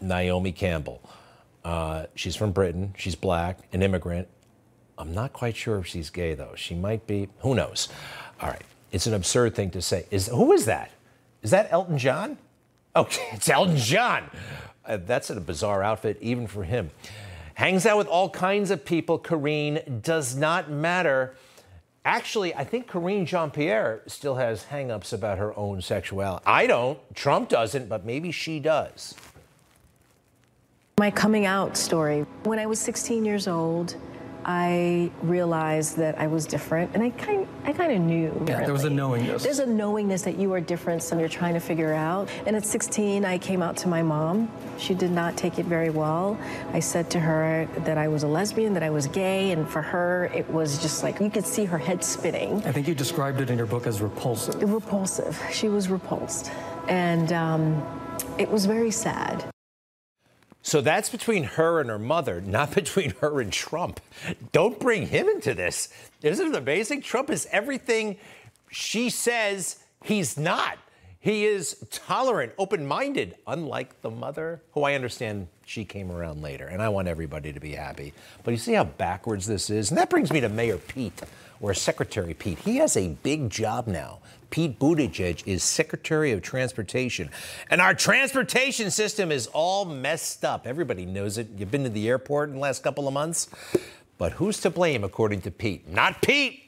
Naomi 0.00 0.52
Campbell. 0.52 1.00
Uh, 1.64 2.06
she's 2.14 2.36
from 2.36 2.52
Britain. 2.52 2.94
She's 2.96 3.14
black, 3.14 3.58
an 3.72 3.82
immigrant. 3.82 4.28
I'm 4.98 5.12
not 5.12 5.32
quite 5.32 5.56
sure 5.56 5.78
if 5.78 5.86
she's 5.86 6.10
gay 6.10 6.34
though. 6.34 6.54
She 6.56 6.74
might 6.74 7.06
be. 7.06 7.28
Who 7.40 7.54
knows? 7.54 7.88
All 8.40 8.48
right. 8.48 8.62
It's 8.92 9.06
an 9.06 9.14
absurd 9.14 9.54
thing 9.54 9.70
to 9.70 9.82
say. 9.82 10.06
Is 10.10 10.26
who 10.28 10.52
is 10.52 10.66
that? 10.66 10.90
Is 11.46 11.52
that 11.52 11.68
Elton 11.70 11.96
John? 11.96 12.38
Okay, 12.96 13.28
it's 13.32 13.48
Elton 13.48 13.76
John. 13.76 14.28
Uh, 14.84 14.96
that's 14.96 15.30
a 15.30 15.40
bizarre 15.40 15.80
outfit 15.80 16.18
even 16.20 16.48
for 16.48 16.64
him. 16.64 16.90
Hangs 17.54 17.86
out 17.86 17.98
with 17.98 18.08
all 18.08 18.28
kinds 18.28 18.72
of 18.72 18.84
people. 18.84 19.16
Karine 19.16 20.00
does 20.02 20.34
not 20.34 20.72
matter. 20.72 21.36
Actually, 22.04 22.52
I 22.52 22.64
think 22.64 22.88
Karine 22.88 23.26
Jean 23.26 23.52
Pierre 23.52 24.02
still 24.08 24.34
has 24.34 24.64
hangups 24.72 25.12
about 25.12 25.38
her 25.38 25.56
own 25.56 25.80
sexuality. 25.82 26.42
I 26.46 26.66
don't. 26.66 26.98
Trump 27.14 27.48
doesn't, 27.48 27.88
but 27.88 28.04
maybe 28.04 28.32
she 28.32 28.58
does. 28.58 29.14
My 30.98 31.12
coming 31.12 31.46
out 31.46 31.76
story. 31.76 32.26
When 32.42 32.58
I 32.58 32.66
was 32.66 32.80
16 32.80 33.24
years 33.24 33.46
old, 33.46 33.94
I 34.48 35.10
realized 35.22 35.96
that 35.96 36.20
I 36.20 36.28
was 36.28 36.46
different, 36.46 36.92
and 36.94 37.02
I 37.02 37.10
kind, 37.10 37.48
I 37.64 37.72
kind 37.72 37.92
of 37.92 37.98
knew. 37.98 38.44
Yeah, 38.46 38.60
there 38.60 38.72
was 38.72 38.84
a 38.84 38.90
knowingness. 38.90 39.42
There's 39.42 39.58
a 39.58 39.66
knowingness 39.66 40.22
that 40.22 40.38
you 40.38 40.52
are 40.52 40.60
different, 40.60 41.02
so 41.02 41.18
you're 41.18 41.28
trying 41.28 41.54
to 41.54 41.60
figure 41.60 41.92
out. 41.92 42.28
And 42.46 42.54
at 42.54 42.64
16, 42.64 43.24
I 43.24 43.38
came 43.38 43.60
out 43.60 43.76
to 43.78 43.88
my 43.88 44.02
mom. 44.04 44.48
She 44.78 44.94
did 44.94 45.10
not 45.10 45.36
take 45.36 45.58
it 45.58 45.66
very 45.66 45.90
well. 45.90 46.38
I 46.72 46.78
said 46.78 47.10
to 47.10 47.18
her 47.18 47.68
that 47.78 47.98
I 47.98 48.06
was 48.06 48.22
a 48.22 48.28
lesbian, 48.28 48.72
that 48.74 48.84
I 48.84 48.90
was 48.90 49.08
gay, 49.08 49.50
and 49.50 49.68
for 49.68 49.82
her, 49.82 50.26
it 50.32 50.48
was 50.48 50.80
just 50.80 51.02
like 51.02 51.18
you 51.18 51.28
could 51.28 51.44
see 51.44 51.64
her 51.64 51.78
head 51.78 52.04
spinning. 52.04 52.64
I 52.64 52.70
think 52.70 52.86
you 52.86 52.94
described 52.94 53.40
it 53.40 53.50
in 53.50 53.58
your 53.58 53.66
book 53.66 53.88
as 53.88 54.00
repulsive. 54.00 54.62
Repulsive. 54.62 55.42
She 55.50 55.68
was 55.68 55.88
repulsed, 55.88 56.52
and 56.86 57.32
um, 57.32 57.84
it 58.38 58.48
was 58.48 58.64
very 58.66 58.92
sad. 58.92 59.44
So 60.66 60.80
that's 60.80 61.10
between 61.10 61.44
her 61.44 61.78
and 61.78 61.88
her 61.88 61.98
mother, 61.98 62.40
not 62.40 62.74
between 62.74 63.10
her 63.20 63.40
and 63.40 63.52
Trump. 63.52 64.00
Don't 64.50 64.80
bring 64.80 65.06
him 65.06 65.28
into 65.28 65.54
this. 65.54 65.88
Isn't 66.22 66.54
it 66.54 66.58
amazing? 66.58 67.02
Trump 67.02 67.30
is 67.30 67.46
everything 67.52 68.16
she 68.68 69.08
says 69.08 69.78
he's 70.02 70.36
not. 70.36 70.76
He 71.26 71.44
is 71.44 71.84
tolerant, 71.90 72.52
open 72.56 72.86
minded, 72.86 73.34
unlike 73.48 74.00
the 74.00 74.12
mother, 74.12 74.62
who 74.74 74.84
I 74.84 74.94
understand 74.94 75.48
she 75.64 75.84
came 75.84 76.12
around 76.12 76.40
later. 76.40 76.68
And 76.68 76.80
I 76.80 76.88
want 76.88 77.08
everybody 77.08 77.52
to 77.52 77.58
be 77.58 77.72
happy. 77.72 78.14
But 78.44 78.52
you 78.52 78.58
see 78.58 78.74
how 78.74 78.84
backwards 78.84 79.44
this 79.44 79.68
is? 79.68 79.90
And 79.90 79.98
that 79.98 80.08
brings 80.08 80.32
me 80.32 80.38
to 80.38 80.48
Mayor 80.48 80.78
Pete, 80.78 81.20
or 81.60 81.74
Secretary 81.74 82.32
Pete. 82.32 82.60
He 82.60 82.76
has 82.76 82.96
a 82.96 83.08
big 83.08 83.50
job 83.50 83.88
now. 83.88 84.20
Pete 84.50 84.78
Buttigieg 84.78 85.42
is 85.46 85.64
Secretary 85.64 86.30
of 86.30 86.42
Transportation. 86.42 87.28
And 87.70 87.80
our 87.80 87.92
transportation 87.92 88.92
system 88.92 89.32
is 89.32 89.48
all 89.48 89.84
messed 89.84 90.44
up. 90.44 90.64
Everybody 90.64 91.06
knows 91.06 91.38
it. 91.38 91.48
You've 91.58 91.72
been 91.72 91.82
to 91.82 91.90
the 91.90 92.06
airport 92.08 92.50
in 92.50 92.54
the 92.54 92.60
last 92.60 92.84
couple 92.84 93.08
of 93.08 93.14
months. 93.14 93.48
But 94.16 94.34
who's 94.34 94.60
to 94.60 94.70
blame, 94.70 95.02
according 95.02 95.40
to 95.40 95.50
Pete? 95.50 95.88
Not 95.88 96.22
Pete. 96.22 96.65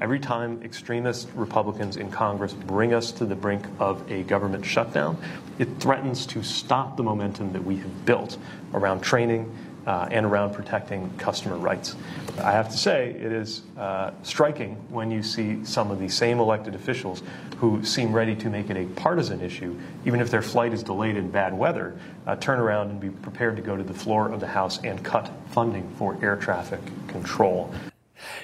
Every 0.00 0.20
time 0.20 0.62
extremist 0.62 1.28
Republicans 1.34 1.96
in 1.96 2.10
Congress 2.10 2.52
bring 2.52 2.94
us 2.94 3.10
to 3.12 3.24
the 3.24 3.34
brink 3.34 3.66
of 3.80 4.08
a 4.10 4.22
government 4.22 4.64
shutdown, 4.64 5.18
it 5.58 5.68
threatens 5.80 6.24
to 6.26 6.42
stop 6.44 6.96
the 6.96 7.02
momentum 7.02 7.52
that 7.52 7.64
we 7.64 7.76
have 7.78 8.06
built 8.06 8.38
around 8.74 9.00
training 9.00 9.52
uh, 9.88 10.06
and 10.10 10.24
around 10.24 10.52
protecting 10.52 11.10
customer 11.16 11.56
rights. 11.56 11.96
I 12.38 12.52
have 12.52 12.68
to 12.68 12.76
say, 12.76 13.10
it 13.10 13.32
is 13.32 13.62
uh, 13.76 14.12
striking 14.22 14.76
when 14.90 15.10
you 15.10 15.22
see 15.22 15.64
some 15.64 15.90
of 15.90 15.98
the 15.98 16.08
same 16.08 16.38
elected 16.38 16.76
officials 16.76 17.22
who 17.56 17.82
seem 17.84 18.12
ready 18.12 18.36
to 18.36 18.50
make 18.50 18.70
it 18.70 18.76
a 18.76 18.84
partisan 19.00 19.40
issue, 19.40 19.76
even 20.04 20.20
if 20.20 20.30
their 20.30 20.42
flight 20.42 20.72
is 20.72 20.84
delayed 20.84 21.16
in 21.16 21.28
bad 21.28 21.52
weather, 21.52 21.98
uh, 22.26 22.36
turn 22.36 22.60
around 22.60 22.90
and 22.90 23.00
be 23.00 23.10
prepared 23.10 23.56
to 23.56 23.62
go 23.62 23.76
to 23.76 23.82
the 23.82 23.94
floor 23.94 24.30
of 24.30 24.38
the 24.38 24.46
House 24.46 24.78
and 24.84 25.02
cut 25.02 25.28
funding 25.50 25.88
for 25.96 26.16
air 26.22 26.36
traffic 26.36 26.80
control. 27.08 27.74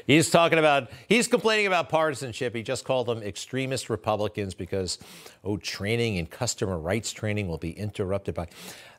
He's 0.06 0.30
talking 0.30 0.58
about, 0.58 0.90
he's 1.08 1.28
complaining 1.28 1.66
about 1.66 1.88
partisanship. 1.88 2.54
He 2.54 2.62
just 2.62 2.84
called 2.84 3.06
them 3.06 3.22
extremist 3.22 3.90
Republicans 3.90 4.54
because, 4.54 4.98
oh, 5.42 5.56
training 5.56 6.18
and 6.18 6.30
customer 6.30 6.78
rights 6.78 7.12
training 7.12 7.48
will 7.48 7.58
be 7.58 7.72
interrupted 7.72 8.34
by. 8.34 8.48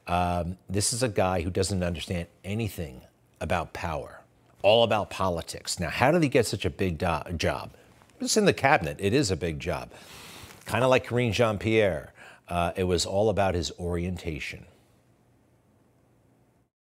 Um, 0.07 0.57
this 0.69 0.93
is 0.93 1.03
a 1.03 1.09
guy 1.09 1.41
who 1.41 1.49
doesn't 1.49 1.83
understand 1.83 2.27
anything 2.43 3.01
about 3.41 3.73
power, 3.73 4.21
all 4.61 4.83
about 4.83 5.09
politics. 5.09 5.79
Now, 5.79 5.89
how 5.89 6.11
did 6.11 6.21
he 6.23 6.29
get 6.29 6.45
such 6.45 6.65
a 6.65 6.69
big 6.69 6.97
do- 6.97 7.33
job? 7.37 7.71
It's 8.21 8.37
in 8.37 8.45
the 8.45 8.53
cabinet. 8.53 8.97
It 8.99 9.13
is 9.13 9.31
a 9.31 9.35
big 9.35 9.59
job. 9.59 9.91
Kind 10.65 10.83
of 10.83 10.89
like 10.89 11.05
Karine 11.05 11.31
Jean 11.33 11.57
Pierre. 11.57 12.13
Uh, 12.47 12.71
it 12.75 12.83
was 12.83 13.05
all 13.05 13.29
about 13.29 13.55
his 13.55 13.71
orientation. 13.79 14.65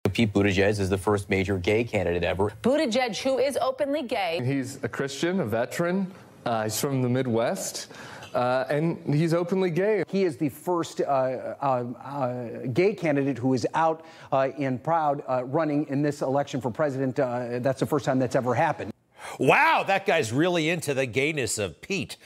Pete 0.08 0.32
Buttigieg 0.32 0.78
is 0.78 0.88
the 0.88 0.98
first 0.98 1.30
major 1.30 1.58
gay 1.58 1.84
candidate 1.84 2.24
ever. 2.24 2.52
Buttigieg, 2.62 3.20
who 3.22 3.38
is 3.38 3.56
openly 3.60 4.02
gay. 4.02 4.40
He's 4.44 4.82
a 4.82 4.88
Christian, 4.88 5.40
a 5.40 5.44
veteran. 5.44 6.12
Uh, 6.44 6.64
he's 6.64 6.80
from 6.80 7.02
the 7.02 7.08
Midwest. 7.08 7.88
Uh, 8.34 8.64
and 8.68 9.14
he's 9.14 9.34
openly 9.34 9.70
gay. 9.70 10.04
He 10.08 10.24
is 10.24 10.36
the 10.36 10.48
first 10.48 11.00
uh, 11.00 11.04
uh, 11.04 11.84
uh 12.04 12.66
gay 12.72 12.94
candidate 12.94 13.38
who 13.38 13.54
is 13.54 13.66
out 13.74 14.04
uh, 14.32 14.50
and 14.58 14.82
proud 14.82 15.22
uh, 15.28 15.44
running 15.44 15.86
in 15.88 16.02
this 16.02 16.22
election 16.22 16.60
for 16.60 16.70
president. 16.70 17.16
that's 17.16 17.80
the 17.80 17.86
first 17.86 18.04
time 18.04 18.18
that's 18.18 18.36
ever 18.36 18.54
happened. 18.54 18.92
Wow, 19.38 19.84
that 19.86 20.06
guy's 20.06 20.32
really 20.32 20.68
into 20.68 20.94
the 20.94 21.06
gayness 21.06 21.58
of 21.58 21.80
Pete. 21.80 22.16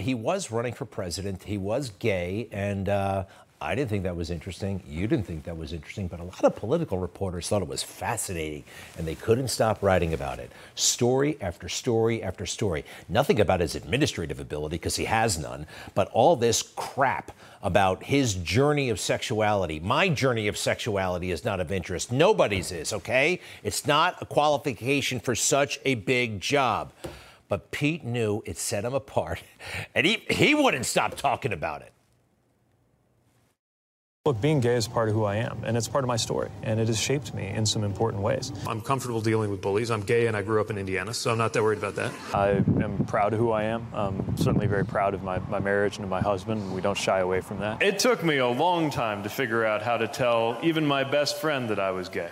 he 0.00 0.14
was 0.14 0.50
running 0.50 0.72
for 0.72 0.84
president. 0.84 1.44
He 1.44 1.58
was 1.58 1.90
gay, 1.90 2.48
and 2.52 2.86
I 3.66 3.74
didn't 3.74 3.90
think 3.90 4.04
that 4.04 4.14
was 4.14 4.30
interesting. 4.30 4.80
You 4.86 5.08
didn't 5.08 5.26
think 5.26 5.42
that 5.44 5.56
was 5.56 5.72
interesting, 5.72 6.06
but 6.06 6.20
a 6.20 6.24
lot 6.24 6.44
of 6.44 6.54
political 6.54 6.98
reporters 6.98 7.48
thought 7.48 7.62
it 7.62 7.68
was 7.68 7.82
fascinating, 7.82 8.62
and 8.96 9.06
they 9.06 9.16
couldn't 9.16 9.48
stop 9.48 9.82
writing 9.82 10.14
about 10.14 10.38
it. 10.38 10.52
Story 10.76 11.36
after 11.40 11.68
story 11.68 12.22
after 12.22 12.46
story. 12.46 12.84
Nothing 13.08 13.40
about 13.40 13.58
his 13.58 13.74
administrative 13.74 14.38
ability, 14.38 14.76
because 14.76 14.94
he 14.94 15.06
has 15.06 15.36
none, 15.36 15.66
but 15.94 16.08
all 16.12 16.36
this 16.36 16.62
crap 16.62 17.32
about 17.60 18.04
his 18.04 18.34
journey 18.34 18.88
of 18.88 19.00
sexuality. 19.00 19.80
My 19.80 20.08
journey 20.08 20.46
of 20.46 20.56
sexuality 20.56 21.32
is 21.32 21.44
not 21.44 21.58
of 21.58 21.72
interest. 21.72 22.12
Nobody's 22.12 22.70
is, 22.70 22.92
okay? 22.92 23.40
It's 23.64 23.84
not 23.84 24.22
a 24.22 24.26
qualification 24.26 25.18
for 25.18 25.34
such 25.34 25.80
a 25.84 25.96
big 25.96 26.40
job. 26.40 26.92
But 27.48 27.72
Pete 27.72 28.04
knew 28.04 28.42
it 28.46 28.58
set 28.58 28.84
him 28.84 28.94
apart, 28.94 29.42
and 29.94 30.06
he, 30.06 30.24
he 30.30 30.54
wouldn't 30.54 30.86
stop 30.86 31.16
talking 31.16 31.52
about 31.52 31.82
it. 31.82 31.92
Look, 34.26 34.40
being 34.40 34.58
gay 34.58 34.74
is 34.74 34.88
part 34.88 35.08
of 35.08 35.14
who 35.14 35.22
I 35.22 35.36
am, 35.36 35.62
and 35.64 35.76
it's 35.76 35.86
part 35.86 36.02
of 36.02 36.08
my 36.08 36.16
story, 36.16 36.50
and 36.64 36.80
it 36.80 36.88
has 36.88 36.98
shaped 36.98 37.32
me 37.32 37.46
in 37.46 37.64
some 37.64 37.84
important 37.84 38.24
ways. 38.24 38.50
I'm 38.66 38.80
comfortable 38.80 39.20
dealing 39.20 39.52
with 39.52 39.62
bullies. 39.62 39.88
I'm 39.88 40.00
gay, 40.00 40.26
and 40.26 40.36
I 40.36 40.42
grew 40.42 40.60
up 40.60 40.68
in 40.68 40.78
Indiana, 40.78 41.14
so 41.14 41.30
I'm 41.30 41.38
not 41.38 41.52
that 41.52 41.62
worried 41.62 41.78
about 41.78 41.94
that. 41.94 42.12
I 42.34 42.48
am 42.82 43.04
proud 43.06 43.34
of 43.34 43.38
who 43.38 43.52
I 43.52 43.62
am. 43.62 43.86
I'm 43.94 44.36
certainly 44.36 44.66
very 44.66 44.84
proud 44.84 45.14
of 45.14 45.22
my, 45.22 45.38
my 45.48 45.60
marriage 45.60 45.98
and 45.98 46.02
of 46.02 46.10
my 46.10 46.20
husband, 46.20 46.74
we 46.74 46.80
don't 46.80 46.98
shy 46.98 47.20
away 47.20 47.40
from 47.40 47.60
that. 47.60 47.80
It 47.80 48.00
took 48.00 48.24
me 48.24 48.38
a 48.38 48.48
long 48.48 48.90
time 48.90 49.22
to 49.22 49.28
figure 49.28 49.64
out 49.64 49.80
how 49.80 49.96
to 49.96 50.08
tell 50.08 50.58
even 50.60 50.84
my 50.84 51.04
best 51.04 51.40
friend 51.40 51.68
that 51.68 51.78
I 51.78 51.92
was 51.92 52.08
gay, 52.08 52.30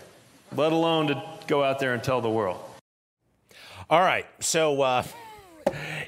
let 0.50 0.72
alone 0.72 1.07
to 1.07 1.22
go 1.46 1.62
out 1.62 1.78
there 1.78 1.94
and 1.94 2.02
tell 2.02 2.20
the 2.20 2.28
world. 2.28 2.61
All 3.88 4.00
right, 4.00 4.26
so 4.40 4.83
uh, 4.83 5.04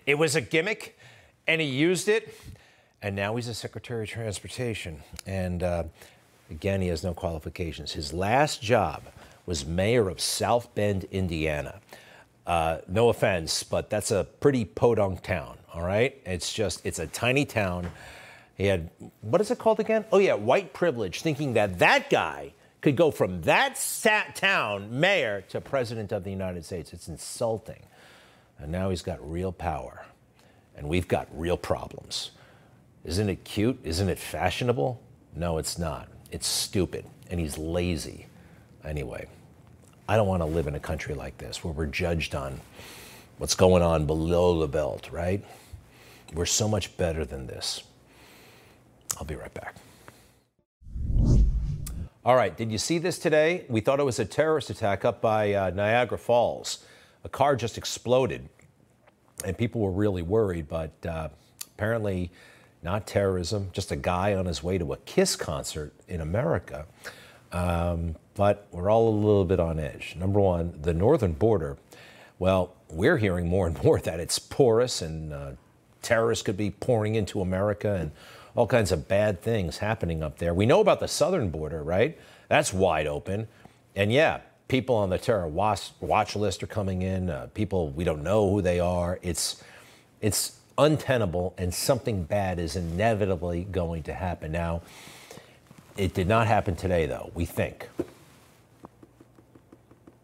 it 0.05 0.16
was 0.18 0.35
a 0.35 0.40
gimmick, 0.40 0.99
and 1.46 1.61
he 1.61 1.68
used 1.68 2.09
it. 2.09 2.37
And 3.03 3.15
now 3.15 3.37
he's 3.37 3.47
the 3.47 3.55
Secretary 3.55 4.05
of 4.05 4.09
Transportation. 4.09 5.03
And 5.27 5.63
uh, 5.63 5.85
again, 6.51 6.81
he 6.81 6.89
has 6.89 7.05
no 7.05 7.15
qualifications. 7.15 7.93
His 7.93 8.13
last 8.13 8.63
job 8.63 9.03
was 9.45 9.65
mayor 9.65 10.09
of 10.09 10.21
South 10.21 10.75
Bend, 10.75 11.05
Indiana. 11.11 11.81
Uh, 12.47 12.79
no 12.89 13.09
offense, 13.09 13.63
but 13.63 13.91
that's 13.91 14.11
a 14.11 14.25
pretty 14.41 14.65
podunk 14.65 15.23
town, 15.23 15.59
all 15.75 15.83
right? 15.83 16.17
It's 16.25 16.53
just, 16.53 16.85
it's 16.87 16.99
a 17.01 17.07
tiny 17.09 17.45
town. 17.45 17.91
He 18.57 18.67
had, 18.67 18.89
what 19.21 19.41
is 19.41 19.51
it 19.51 19.59
called 19.59 19.81
again? 19.81 20.05
Oh, 20.13 20.19
yeah, 20.19 20.35
white 20.35 20.73
privilege, 20.73 21.23
thinking 21.23 21.55
that 21.55 21.81
that 21.81 22.09
guy 22.09 22.53
could 22.81 22.97
go 22.97 23.11
from 23.11 23.43
that 23.43 23.75
town 24.37 25.01
mayor 25.01 25.43
to 25.49 25.61
president 25.61 26.13
of 26.13 26.23
the 26.23 26.31
United 26.31 26.65
States. 26.65 26.93
It's 26.93 27.09
insulting. 27.09 27.83
And 28.59 28.71
now 28.71 28.91
he's 28.91 29.03
got 29.03 29.19
real 29.29 29.53
power, 29.53 30.07
and 30.77 30.89
we've 30.89 31.09
got 31.09 31.29
real 31.33 31.57
problems. 31.57 32.31
Isn't 33.07 33.29
it 33.29 33.45
cute? 33.45 33.79
Isn't 33.85 34.09
it 34.09 34.19
fashionable? 34.19 35.01
No, 35.37 35.59
it's 35.59 35.79
not. 35.79 36.09
It's 36.33 36.47
stupid. 36.49 37.05
And 37.31 37.38
he's 37.38 37.57
lazy. 37.57 38.27
Anyway, 38.85 39.29
I 40.09 40.16
don't 40.16 40.27
want 40.27 40.42
to 40.42 40.47
live 40.47 40.66
in 40.66 40.75
a 40.75 40.81
country 40.81 41.14
like 41.14 41.38
this 41.38 41.62
where 41.62 41.73
we're 41.73 41.87
judged 41.87 42.35
on 42.35 42.61
what's 43.38 43.55
going 43.55 43.81
on 43.81 44.07
below 44.07 44.59
the 44.59 44.66
belt, 44.66 45.09
right? 45.12 45.45
We're 46.35 46.47
so 46.47 46.66
much 46.66 46.97
better 46.97 47.25
than 47.25 47.47
this. 47.47 47.85
I'll 49.19 49.25
be 49.25 49.37
right 49.37 49.55
back. 49.55 49.77
All 52.25 52.35
right, 52.35 52.57
did 52.57 52.73
you 52.73 52.79
see 52.79 52.99
this 52.99 53.21
today? 53.21 53.66
We 53.69 53.81
thought 53.81 54.01
it 54.01 54.05
was 54.05 54.19
a 54.19 54.25
terrorist 54.25 54.69
attack 54.69 55.05
up 55.05 55.21
by 55.21 55.53
uh, 55.55 55.71
Niagara 55.71 56.19
Falls. 56.19 56.85
A 57.23 57.29
car 57.29 57.55
just 57.55 57.79
exploded, 57.79 58.49
and 59.45 59.57
people 59.57 59.81
were 59.81 59.92
really 59.92 60.23
worried, 60.23 60.66
but 60.66 60.92
uh, 61.07 61.29
apparently 61.77 62.33
not 62.83 63.07
terrorism, 63.07 63.71
just 63.73 63.91
a 63.91 63.97
guy 63.97 64.35
on 64.35 64.47
his 64.47 64.62
way 64.62 64.79
to 64.79 64.93
a 64.93 64.97
Kiss 64.99 65.37
concert 65.37 65.93
in 66.09 66.21
America. 66.21 66.87
Um, 67.53 68.17
but 68.35 68.67
we're 68.71 68.91
all 68.91 69.09
a 69.09 69.17
little 69.17 69.45
bit 69.45 69.61
on 69.61 69.79
edge. 69.79 70.15
Number 70.19 70.41
one, 70.41 70.79
the 70.83 70.93
northern 70.93 71.33
border. 71.33 71.77
Well, 72.39 72.75
we're 72.91 73.17
hearing 73.17 73.49
more 73.49 73.67
and 73.67 73.83
more 73.83 73.99
that 74.03 74.21
it's 74.21 74.39
porous 74.39 75.03
and 75.03 75.33
uh, 75.33 75.53
terrorists 76.03 76.43
could 76.43 76.57
be 76.57 76.71
pouring 76.71 77.15
into 77.15 77.41
America 77.41 77.95
and 77.95 78.11
all 78.55 78.67
kinds 78.67 78.93
of 78.93 79.09
bad 79.09 79.43
things 79.43 79.79
happening 79.79 80.23
up 80.23 80.39
there. 80.39 80.55
We 80.55 80.67
know 80.67 80.81
about 80.81 81.01
the 81.01 81.09
southern 81.09 81.51
border, 81.51 81.83
right? 81.83 82.19
That's 82.49 82.73
wide 82.73 83.07
open. 83.07 83.49
And 83.95 84.12
yeah, 84.12 84.41
people 84.69 84.95
on 84.95 85.11
the 85.11 85.19
terror 85.19 85.47
watch, 85.47 85.91
watch 86.01 86.37
list 86.37 86.62
are 86.62 86.67
coming 86.67 87.03
in. 87.03 87.31
Uh, 87.31 87.49
people 87.55 87.91
we 87.91 88.05
don't 88.05 88.23
know 88.23 88.51
who 88.51 88.62
they 88.62 88.81
are. 88.81 89.19
It's 89.23 89.62
it's 90.21 90.59
untenable, 90.79 91.55
and 91.59 91.73
something 91.73 92.25
bad 92.25 92.59
is 92.59 92.77
inevitably 92.77 93.65
going 93.65 94.03
to 94.05 94.15
happen. 94.15 94.53
Now, 94.53 94.83
it 95.97 96.15
did 96.15 96.29
not 96.29 96.47
happen 96.47 96.77
today, 96.77 97.07
though. 97.07 97.31
We 97.35 97.45
think. 97.45 97.89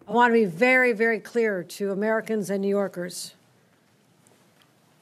I 0.06 0.12
want 0.12 0.30
to 0.30 0.34
be 0.34 0.44
very, 0.44 0.92
very 0.92 1.20
clear 1.20 1.62
to 1.62 1.90
Americans 1.90 2.50
and 2.50 2.60
New 2.60 2.68
Yorkers. 2.68 3.34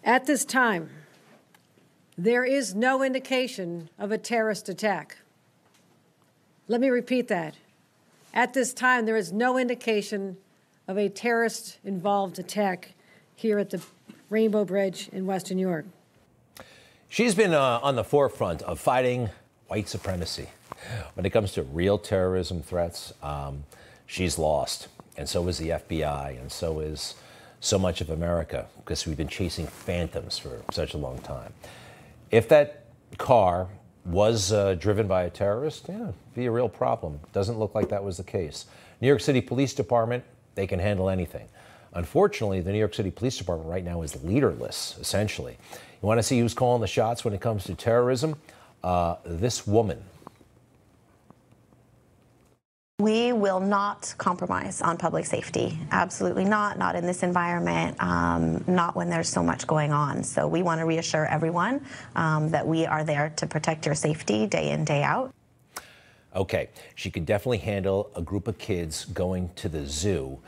At 0.04 0.26
this 0.26 0.44
time, 0.44 0.90
there 2.16 2.44
is 2.44 2.74
no 2.74 3.02
indication 3.02 3.88
of 3.98 4.12
a 4.12 4.18
terrorist 4.18 4.68
attack. 4.68 5.18
Let 6.68 6.80
me 6.80 6.90
repeat 6.90 7.28
that. 7.28 7.56
At 8.32 8.54
this 8.54 8.72
time, 8.72 9.06
there 9.06 9.16
is 9.16 9.32
no 9.32 9.58
indication 9.58 10.36
of 10.86 10.96
a 10.96 11.08
terrorist 11.08 11.78
involved 11.82 12.38
attack 12.38 12.94
here 13.34 13.58
at 13.58 13.70
the 13.70 13.82
Rainbow 14.30 14.64
Bridge 14.64 15.10
in 15.12 15.26
Western 15.26 15.56
New 15.56 15.68
York. 15.68 15.84
She's 17.08 17.34
been 17.34 17.52
uh, 17.52 17.80
on 17.82 17.96
the 17.96 18.04
forefront 18.04 18.62
of 18.62 18.78
fighting 18.78 19.28
white 19.66 19.88
supremacy. 19.88 20.48
When 21.14 21.26
it 21.26 21.30
comes 21.30 21.52
to 21.52 21.62
real 21.64 21.98
terrorism 21.98 22.62
threats, 22.62 23.12
um, 23.22 23.64
she's 24.06 24.38
lost. 24.38 24.88
And 25.16 25.28
so 25.28 25.46
is 25.48 25.58
the 25.58 25.70
FBI, 25.70 26.40
and 26.40 26.50
so 26.50 26.80
is 26.80 27.16
so 27.58 27.78
much 27.78 28.00
of 28.00 28.08
America, 28.08 28.66
because 28.78 29.06
we've 29.06 29.16
been 29.16 29.28
chasing 29.28 29.66
phantoms 29.66 30.38
for 30.38 30.62
such 30.70 30.94
a 30.94 30.96
long 30.96 31.18
time. 31.18 31.52
If 32.30 32.48
that 32.48 32.84
car 33.18 33.68
was 34.04 34.52
uh, 34.52 34.74
driven 34.74 35.06
by 35.06 35.24
a 35.24 35.30
terrorist, 35.30 35.86
yeah, 35.88 36.12
be 36.34 36.46
a 36.46 36.50
real 36.50 36.68
problem. 36.68 37.20
Doesn't 37.32 37.58
look 37.58 37.74
like 37.74 37.88
that 37.90 38.02
was 38.02 38.16
the 38.16 38.24
case. 38.24 38.66
New 39.00 39.08
York 39.08 39.20
City 39.20 39.40
Police 39.40 39.74
Department, 39.74 40.24
they 40.54 40.66
can 40.66 40.78
handle 40.78 41.10
anything. 41.10 41.48
Unfortunately, 41.94 42.60
the 42.60 42.72
New 42.72 42.78
York 42.78 42.94
City 42.94 43.10
Police 43.10 43.36
Department 43.36 43.68
right 43.68 43.84
now 43.84 44.02
is 44.02 44.22
leaderless, 44.22 44.96
essentially. 45.00 45.56
You 45.72 46.06
want 46.06 46.18
to 46.18 46.22
see 46.22 46.38
who's 46.38 46.54
calling 46.54 46.80
the 46.80 46.86
shots 46.86 47.24
when 47.24 47.34
it 47.34 47.40
comes 47.40 47.64
to 47.64 47.74
terrorism? 47.74 48.36
Uh, 48.82 49.16
this 49.24 49.66
woman. 49.66 50.02
We 53.00 53.32
will 53.32 53.60
not 53.60 54.14
compromise 54.18 54.82
on 54.82 54.98
public 54.98 55.24
safety. 55.24 55.78
Absolutely 55.90 56.44
not. 56.44 56.78
Not 56.78 56.96
in 56.96 57.06
this 57.06 57.22
environment, 57.22 57.96
um, 57.98 58.62
not 58.66 58.94
when 58.94 59.08
there's 59.08 59.28
so 59.28 59.42
much 59.42 59.66
going 59.66 59.90
on. 59.90 60.22
So 60.22 60.46
we 60.46 60.62
want 60.62 60.80
to 60.80 60.84
reassure 60.84 61.24
everyone 61.26 61.84
um, 62.14 62.50
that 62.50 62.66
we 62.66 62.84
are 62.84 63.02
there 63.02 63.32
to 63.36 63.46
protect 63.46 63.86
your 63.86 63.94
safety 63.94 64.46
day 64.46 64.70
in, 64.70 64.84
day 64.84 65.02
out. 65.02 65.32
Okay, 66.36 66.68
she 66.94 67.10
could 67.10 67.26
definitely 67.26 67.58
handle 67.58 68.10
a 68.14 68.22
group 68.22 68.46
of 68.46 68.56
kids 68.58 69.06
going 69.06 69.50
to 69.56 69.68
the 69.68 69.84
zoo, 69.84 70.38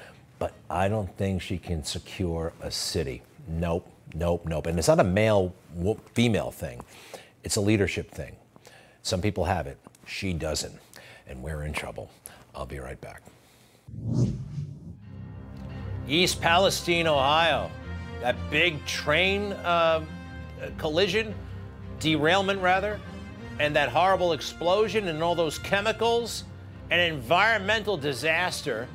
but 0.42 0.54
I 0.68 0.88
don't 0.88 1.16
think 1.16 1.40
she 1.40 1.56
can 1.56 1.84
secure 1.84 2.52
a 2.60 2.68
city. 2.68 3.22
Nope, 3.46 3.88
nope, 4.12 4.44
nope. 4.44 4.66
And 4.66 4.76
it's 4.76 4.88
not 4.88 4.98
a 4.98 5.04
male 5.04 5.54
female 6.14 6.50
thing, 6.50 6.80
it's 7.44 7.54
a 7.54 7.60
leadership 7.60 8.10
thing. 8.10 8.34
Some 9.02 9.22
people 9.22 9.44
have 9.44 9.68
it, 9.68 9.78
she 10.04 10.32
doesn't, 10.32 10.74
and 11.28 11.40
we're 11.44 11.62
in 11.62 11.72
trouble. 11.72 12.10
I'll 12.56 12.66
be 12.66 12.80
right 12.80 13.00
back. 13.00 13.22
East 16.08 16.40
Palestine, 16.40 17.06
Ohio. 17.06 17.70
That 18.20 18.34
big 18.50 18.84
train 18.84 19.52
uh, 19.52 20.04
collision, 20.76 21.36
derailment 22.00 22.60
rather, 22.60 22.98
and 23.60 23.76
that 23.76 23.90
horrible 23.90 24.32
explosion 24.32 25.06
and 25.06 25.22
all 25.22 25.36
those 25.36 25.56
chemicals, 25.56 26.42
an 26.90 26.98
environmental 26.98 27.96
disaster 27.96 28.88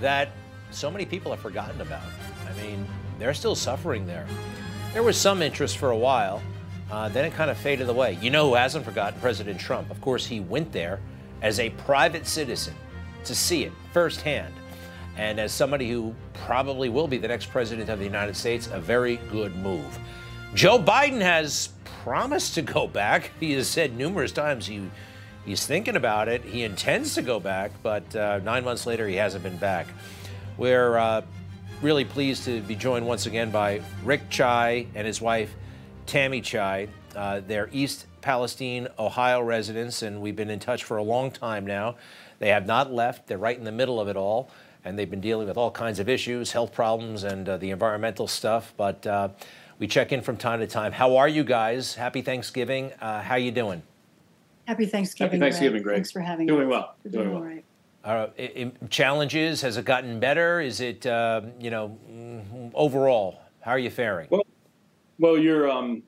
that 0.00 0.28
so 0.76 0.90
many 0.90 1.06
people 1.06 1.32
have 1.32 1.40
forgotten 1.40 1.80
about. 1.80 2.04
I 2.46 2.60
mean, 2.60 2.86
they're 3.18 3.32
still 3.32 3.54
suffering 3.54 4.06
there. 4.06 4.26
There 4.92 5.02
was 5.02 5.16
some 5.16 5.40
interest 5.40 5.78
for 5.78 5.90
a 5.90 5.96
while, 5.96 6.42
uh, 6.90 7.08
then 7.08 7.24
it 7.24 7.32
kind 7.32 7.50
of 7.50 7.56
faded 7.56 7.88
away. 7.88 8.18
You 8.20 8.30
know 8.30 8.50
who 8.50 8.54
hasn't 8.54 8.84
forgotten? 8.84 9.18
President 9.20 9.58
Trump. 9.58 9.90
Of 9.90 10.00
course, 10.02 10.26
he 10.26 10.40
went 10.40 10.72
there 10.72 11.00
as 11.40 11.60
a 11.60 11.70
private 11.70 12.26
citizen 12.26 12.74
to 13.24 13.34
see 13.34 13.64
it 13.64 13.72
firsthand. 13.94 14.52
And 15.16 15.40
as 15.40 15.50
somebody 15.50 15.90
who 15.90 16.14
probably 16.34 16.90
will 16.90 17.08
be 17.08 17.16
the 17.16 17.28
next 17.28 17.46
president 17.46 17.88
of 17.88 17.98
the 17.98 18.04
United 18.04 18.36
States, 18.36 18.68
a 18.70 18.78
very 18.78 19.16
good 19.30 19.56
move. 19.56 19.98
Joe 20.54 20.78
Biden 20.78 21.22
has 21.22 21.70
promised 22.04 22.54
to 22.54 22.62
go 22.62 22.86
back. 22.86 23.30
He 23.40 23.52
has 23.52 23.66
said 23.66 23.96
numerous 23.96 24.30
times 24.30 24.66
he, 24.66 24.82
he's 25.46 25.64
thinking 25.66 25.96
about 25.96 26.28
it. 26.28 26.44
He 26.44 26.64
intends 26.64 27.14
to 27.14 27.22
go 27.22 27.40
back, 27.40 27.72
but 27.82 28.14
uh, 28.14 28.40
nine 28.44 28.62
months 28.62 28.86
later, 28.86 29.08
he 29.08 29.16
hasn't 29.16 29.42
been 29.42 29.56
back. 29.56 29.86
We're 30.58 30.96
uh, 30.96 31.22
really 31.82 32.04
pleased 32.04 32.44
to 32.44 32.60
be 32.62 32.74
joined 32.74 33.06
once 33.06 33.26
again 33.26 33.50
by 33.50 33.82
Rick 34.04 34.30
Chai 34.30 34.86
and 34.94 35.06
his 35.06 35.20
wife, 35.20 35.54
Tammy 36.06 36.40
Chai. 36.40 36.88
Uh, 37.14 37.40
they're 37.46 37.68
East 37.72 38.06
Palestine, 38.22 38.88
Ohio 38.98 39.40
residents, 39.42 40.02
and 40.02 40.20
we've 40.20 40.36
been 40.36 40.50
in 40.50 40.58
touch 40.58 40.84
for 40.84 40.96
a 40.96 41.02
long 41.02 41.30
time 41.30 41.66
now. 41.66 41.96
They 42.38 42.48
have 42.48 42.66
not 42.66 42.92
left. 42.92 43.26
They're 43.26 43.38
right 43.38 43.56
in 43.56 43.64
the 43.64 43.72
middle 43.72 44.00
of 44.00 44.08
it 44.08 44.16
all, 44.16 44.50
and 44.84 44.98
they've 44.98 45.10
been 45.10 45.20
dealing 45.20 45.46
with 45.46 45.56
all 45.58 45.70
kinds 45.70 45.98
of 45.98 46.08
issues, 46.08 46.52
health 46.52 46.72
problems, 46.72 47.24
and 47.24 47.46
uh, 47.48 47.56
the 47.58 47.70
environmental 47.70 48.26
stuff. 48.26 48.72
But 48.76 49.06
uh, 49.06 49.28
we 49.78 49.86
check 49.86 50.12
in 50.12 50.22
from 50.22 50.38
time 50.38 50.60
to 50.60 50.66
time. 50.66 50.92
How 50.92 51.16
are 51.16 51.28
you 51.28 51.44
guys? 51.44 51.94
Happy 51.94 52.22
Thanksgiving. 52.22 52.92
Uh, 53.00 53.20
how 53.20 53.36
you 53.36 53.50
doing? 53.50 53.82
Happy 54.66 54.86
Thanksgiving. 54.86 55.38
Happy 55.40 55.50
Thanksgiving, 55.50 55.82
Greg. 55.82 55.96
Thanks 55.96 56.10
for 56.12 56.20
having 56.20 56.46
doing 56.46 56.66
us. 56.66 56.70
Well. 56.70 56.94
We're 57.04 57.10
Doing, 57.10 57.24
doing 57.24 57.34
well. 57.34 57.44
all 57.44 57.48
right. 57.48 57.64
Challenges? 58.88 59.62
Has 59.62 59.76
it 59.76 59.84
gotten 59.84 60.20
better? 60.20 60.60
Is 60.60 60.80
it, 60.80 61.04
uh, 61.06 61.42
you 61.58 61.70
know, 61.70 61.98
mm, 62.08 62.70
overall? 62.74 63.40
How 63.60 63.72
are 63.72 63.78
you 63.78 63.90
faring? 63.90 64.28
Well, 64.30 64.46
well, 65.18 65.36
your 65.36 65.68
um, 65.68 66.02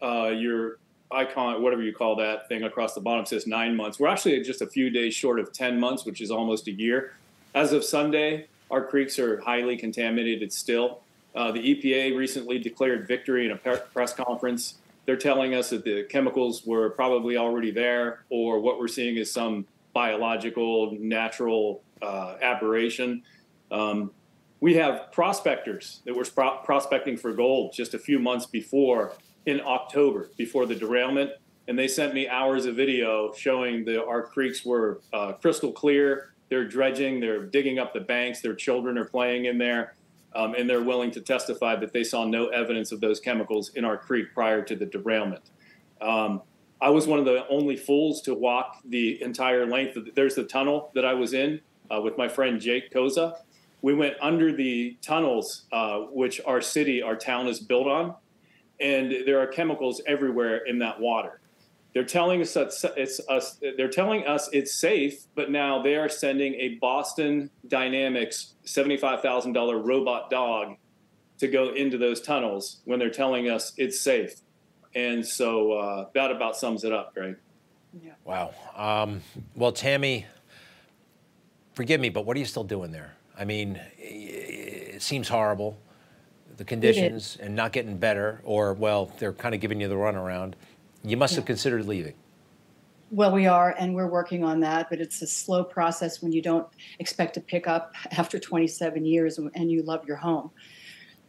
uh, 0.00 0.28
your 0.28 0.78
icon, 1.10 1.62
whatever 1.62 1.82
you 1.82 1.92
call 1.92 2.16
that 2.16 2.48
thing 2.48 2.62
across 2.62 2.94
the 2.94 3.02
bottom 3.02 3.26
says 3.26 3.46
nine 3.46 3.76
months. 3.76 4.00
We're 4.00 4.08
actually 4.08 4.40
just 4.42 4.62
a 4.62 4.66
few 4.66 4.88
days 4.88 5.14
short 5.14 5.38
of 5.38 5.52
ten 5.52 5.78
months, 5.78 6.06
which 6.06 6.22
is 6.22 6.30
almost 6.30 6.68
a 6.68 6.72
year. 6.72 7.12
As 7.54 7.72
of 7.74 7.84
Sunday, 7.84 8.46
our 8.70 8.82
creeks 8.82 9.18
are 9.18 9.38
highly 9.42 9.76
contaminated 9.76 10.52
still. 10.52 11.00
Uh, 11.34 11.52
the 11.52 11.60
EPA 11.60 12.16
recently 12.16 12.58
declared 12.58 13.06
victory 13.06 13.44
in 13.44 13.52
a 13.52 13.56
press 13.56 14.14
conference. 14.14 14.76
They're 15.04 15.16
telling 15.16 15.54
us 15.54 15.70
that 15.70 15.84
the 15.84 16.04
chemicals 16.04 16.64
were 16.64 16.90
probably 16.90 17.36
already 17.36 17.70
there, 17.70 18.24
or 18.30 18.58
what 18.60 18.78
we're 18.78 18.88
seeing 18.88 19.16
is 19.16 19.30
some 19.30 19.66
biological, 19.92 20.96
natural 20.98 21.82
uh, 22.00 22.36
aberration. 22.40 23.22
Um, 23.70 24.10
we 24.60 24.74
have 24.74 25.10
prospectors 25.12 26.02
that 26.04 26.14
were 26.14 26.24
pro- 26.24 26.58
prospecting 26.58 27.16
for 27.16 27.32
gold 27.32 27.72
just 27.72 27.94
a 27.94 27.98
few 27.98 28.18
months 28.18 28.46
before 28.46 29.12
in 29.46 29.60
October, 29.60 30.30
before 30.36 30.66
the 30.66 30.74
derailment. 30.74 31.30
And 31.68 31.78
they 31.78 31.88
sent 31.88 32.14
me 32.14 32.28
hours 32.28 32.66
of 32.66 32.76
video 32.76 33.32
showing 33.34 33.84
that 33.86 34.04
our 34.04 34.22
creeks 34.22 34.64
were 34.64 35.00
uh, 35.12 35.32
crystal 35.32 35.72
clear. 35.72 36.32
They're 36.48 36.66
dredging, 36.66 37.18
they're 37.18 37.44
digging 37.44 37.78
up 37.78 37.92
the 37.92 38.00
banks, 38.00 38.40
their 38.40 38.54
children 38.54 38.98
are 38.98 39.04
playing 39.04 39.46
in 39.46 39.58
there. 39.58 39.94
Um, 40.34 40.54
and 40.54 40.68
they're 40.68 40.82
willing 40.82 41.10
to 41.10 41.20
testify 41.20 41.76
that 41.76 41.92
they 41.92 42.04
saw 42.04 42.24
no 42.24 42.46
evidence 42.48 42.90
of 42.90 43.00
those 43.00 43.20
chemicals 43.20 43.70
in 43.74 43.84
our 43.84 43.98
creek 43.98 44.32
prior 44.32 44.62
to 44.62 44.74
the 44.74 44.86
derailment. 44.86 45.42
Um, 46.00 46.42
I 46.82 46.90
was 46.90 47.06
one 47.06 47.20
of 47.20 47.24
the 47.24 47.46
only 47.48 47.76
fools 47.76 48.22
to 48.22 48.34
walk 48.34 48.68
the 48.84 49.22
entire 49.22 49.64
length. 49.66 49.96
Of 49.96 50.04
the, 50.06 50.10
there's 50.18 50.34
the 50.34 50.44
tunnel 50.44 50.90
that 50.94 51.04
I 51.04 51.14
was 51.14 51.32
in 51.32 51.60
uh, 51.90 52.00
with 52.00 52.18
my 52.18 52.28
friend 52.28 52.60
Jake 52.60 52.92
Koza. 52.92 53.36
We 53.82 53.94
went 53.94 54.16
under 54.20 54.48
the 54.54 54.96
tunnels, 55.00 55.66
uh, 55.72 55.98
which 56.20 56.40
our 56.44 56.60
city, 56.60 57.00
our 57.00 57.16
town 57.16 57.46
is 57.46 57.60
built 57.60 57.86
on, 57.86 58.14
and 58.80 59.04
there 59.26 59.38
are 59.40 59.46
chemicals 59.46 60.02
everywhere 60.06 60.58
in 60.66 60.78
that 60.80 61.00
water. 61.00 61.40
they're 61.94 62.04
telling 62.04 62.40
us 62.40 62.54
that 62.54 62.72
it's 62.96 63.20
us. 63.28 63.58
They're 63.76 63.88
telling 63.88 64.26
us 64.26 64.48
it's 64.52 64.74
safe, 64.74 65.24
but 65.34 65.50
now 65.50 65.82
they 65.82 65.96
are 65.96 66.08
sending 66.08 66.54
a 66.54 66.76
Boston 66.80 67.50
Dynamics 67.68 68.54
seventy-five 68.64 69.20
thousand 69.20 69.52
dollar 69.52 69.78
robot 69.78 70.30
dog 70.30 70.76
to 71.38 71.48
go 71.48 71.74
into 71.74 71.98
those 71.98 72.20
tunnels 72.20 72.80
when 72.84 72.98
they're 72.98 73.10
telling 73.10 73.50
us 73.50 73.72
it's 73.76 74.00
safe. 74.00 74.40
And 74.94 75.26
so 75.26 75.72
uh, 75.72 76.06
that 76.14 76.30
about 76.30 76.56
sums 76.56 76.84
it 76.84 76.92
up, 76.92 77.14
Greg. 77.14 77.36
Yeah. 78.02 78.12
Wow. 78.24 78.52
Um, 78.74 79.20
well, 79.54 79.72
Tammy, 79.72 80.26
forgive 81.74 82.00
me, 82.00 82.08
but 82.08 82.26
what 82.26 82.36
are 82.36 82.40
you 82.40 82.46
still 82.46 82.64
doing 82.64 82.90
there? 82.90 83.14
I 83.38 83.44
mean, 83.44 83.80
it 83.98 85.02
seems 85.02 85.28
horrible, 85.28 85.78
the 86.56 86.64
conditions, 86.64 87.38
and 87.40 87.54
not 87.54 87.72
getting 87.72 87.96
better, 87.96 88.40
or, 88.44 88.74
well, 88.74 89.10
they're 89.18 89.32
kind 89.32 89.54
of 89.54 89.60
giving 89.60 89.80
you 89.80 89.88
the 89.88 89.94
runaround. 89.94 90.54
You 91.02 91.16
must 91.16 91.32
yeah. 91.32 91.36
have 91.36 91.46
considered 91.46 91.86
leaving. 91.86 92.14
Well, 93.10 93.32
we 93.32 93.46
are, 93.46 93.74
and 93.78 93.94
we're 93.94 94.08
working 94.08 94.42
on 94.42 94.60
that, 94.60 94.88
but 94.88 95.00
it's 95.00 95.20
a 95.20 95.26
slow 95.26 95.64
process 95.64 96.22
when 96.22 96.32
you 96.32 96.40
don't 96.40 96.66
expect 96.98 97.34
to 97.34 97.40
pick 97.40 97.66
up 97.66 97.94
after 98.10 98.38
27 98.38 99.04
years 99.04 99.38
and 99.38 99.70
you 99.70 99.82
love 99.82 100.06
your 100.06 100.16
home. 100.16 100.50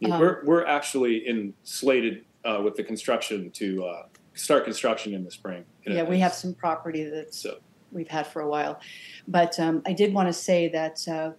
Um, 0.05 0.19
we're, 0.19 0.43
we're 0.45 0.65
actually 0.65 1.27
in 1.27 1.53
slated 1.63 2.25
uh, 2.45 2.61
with 2.63 2.75
the 2.75 2.83
construction 2.83 3.51
to 3.51 3.85
uh, 3.85 4.03
start 4.33 4.63
construction 4.63 5.13
in 5.13 5.23
the 5.23 5.31
spring. 5.31 5.65
Yeah, 5.85 6.03
we 6.03 6.19
have 6.19 6.33
some 6.33 6.53
property 6.53 7.03
that 7.03 7.33
so. 7.33 7.59
we've 7.91 8.07
had 8.07 8.27
for 8.27 8.41
a 8.41 8.49
while. 8.49 8.79
But 9.27 9.59
um, 9.59 9.81
I 9.85 9.93
did 9.93 10.13
want 10.13 10.29
to 10.29 10.33
say 10.33 10.69
that. 10.69 11.07
Uh, 11.07 11.31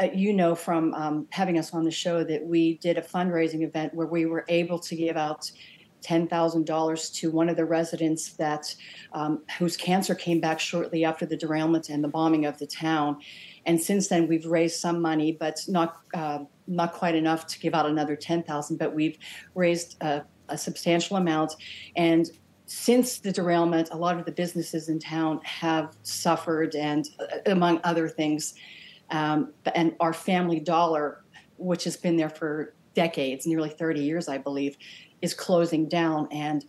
uh, 0.00 0.08
you 0.14 0.32
know 0.32 0.54
from 0.54 0.94
um, 0.94 1.26
having 1.30 1.58
us 1.58 1.74
on 1.74 1.82
the 1.82 1.90
show 1.90 2.22
that 2.22 2.40
we 2.46 2.78
did 2.78 2.96
a 2.96 3.02
fundraising 3.02 3.62
event 3.62 3.92
where 3.92 4.06
we 4.06 4.26
were 4.26 4.44
able 4.46 4.78
to 4.78 4.94
give 4.94 5.16
out 5.16 5.50
$10,000 6.02 7.14
to 7.14 7.30
one 7.30 7.48
of 7.48 7.56
the 7.56 7.64
residents 7.64 8.34
that 8.34 8.74
um, 9.12 9.42
whose 9.58 9.76
cancer 9.76 10.14
came 10.14 10.40
back 10.40 10.60
shortly 10.60 11.04
after 11.04 11.26
the 11.26 11.36
derailment 11.36 11.88
and 11.88 12.02
the 12.02 12.08
bombing 12.08 12.46
of 12.46 12.58
the 12.58 12.66
town. 12.66 13.18
And 13.66 13.80
since 13.80 14.08
then, 14.08 14.28
we've 14.28 14.46
raised 14.46 14.80
some 14.80 15.02
money, 15.02 15.32
but 15.32 15.60
not 15.66 15.96
uh, 16.14 16.40
not 16.68 16.92
quite 16.92 17.14
enough 17.14 17.46
to 17.48 17.58
give 17.58 17.74
out 17.74 17.86
another 17.86 18.14
10,000. 18.14 18.76
But 18.76 18.94
we've 18.94 19.18
raised 19.54 19.96
a, 20.02 20.22
a 20.48 20.58
substantial 20.58 21.16
amount, 21.16 21.56
and 21.96 22.30
since 22.66 23.20
the 23.20 23.32
derailment, 23.32 23.88
a 23.92 23.96
lot 23.96 24.18
of 24.18 24.26
the 24.26 24.32
businesses 24.32 24.90
in 24.90 24.98
town 24.98 25.40
have 25.42 25.96
suffered, 26.02 26.74
and 26.74 27.08
uh, 27.18 27.38
among 27.46 27.80
other 27.82 28.08
things, 28.08 28.54
um, 29.10 29.52
and 29.74 29.96
our 30.00 30.12
Family 30.12 30.60
Dollar, 30.60 31.24
which 31.56 31.84
has 31.84 31.96
been 31.96 32.16
there 32.16 32.28
for 32.28 32.74
decades, 32.94 33.46
nearly 33.46 33.70
30 33.70 34.00
years, 34.00 34.28
I 34.28 34.36
believe, 34.36 34.76
is 35.22 35.32
closing 35.32 35.88
down. 35.88 36.28
And 36.30 36.64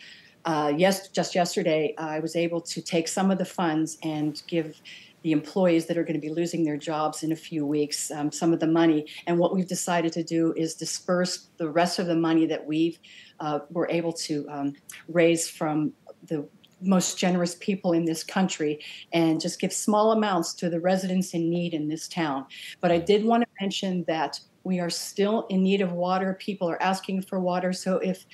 uh, 0.46 0.72
yes, 0.76 1.10
just 1.10 1.36
yesterday, 1.36 1.94
I 1.98 2.20
was 2.20 2.36
able 2.36 2.62
to 2.62 2.82
take 2.82 3.08
some 3.10 3.30
of 3.30 3.38
the 3.38 3.46
funds 3.46 3.98
and 4.04 4.42
give 4.48 4.80
the 5.22 5.32
employees 5.32 5.86
that 5.88 5.98
are 5.98 6.04
going 6.04 6.14
to 6.14 6.20
be 6.20 6.30
losing 6.30 6.64
their 6.64 6.78
jobs 6.78 7.24
in 7.24 7.32
a 7.32 7.36
few 7.36 7.66
weeks 7.66 8.12
um, 8.12 8.32
some 8.32 8.54
of 8.54 8.60
the 8.60 8.68
money. 8.68 9.06
And 9.28 9.38
what 9.38 9.54
we've 9.54 9.68
decided 9.68 10.14
to 10.14 10.24
do 10.24 10.54
is 10.56 10.76
disperse 10.76 11.50
the 11.58 11.70
rest 11.70 12.00
of 12.00 12.08
the 12.08 12.16
money 12.16 12.46
that 12.48 12.66
we've 12.66 13.00
uh, 13.40 13.60
were 13.70 13.88
able 13.90 14.14
to 14.14 14.48
um, 14.50 14.74
raise 15.08 15.50
from 15.50 15.94
the 16.28 16.48
most 16.82 17.18
generous 17.18 17.56
people 17.56 17.94
in 17.94 18.06
this 18.06 18.24
country 18.24 18.80
and 19.12 19.42
just 19.42 19.60
give 19.60 19.74
small 19.74 20.14
amounts 20.14 20.54
to 20.54 20.70
the 20.70 20.80
residents 20.80 21.34
in 21.34 21.50
need 21.50 21.74
in 21.74 21.88
this 21.88 22.08
town. 22.08 22.46
But 22.82 22.92
I 22.92 22.98
did 22.98 23.26
want 23.26 23.44
to 23.44 23.50
mention 23.60 24.06
that 24.08 24.40
we 24.64 24.80
are 24.80 24.90
still 24.90 25.46
in 25.50 25.64
need 25.64 25.82
of 25.82 25.92
water. 25.94 26.36
People 26.40 26.70
are 26.70 26.82
asking 26.82 27.24
for 27.24 27.40
water. 27.40 27.74
So 27.74 27.98
if 27.98 28.26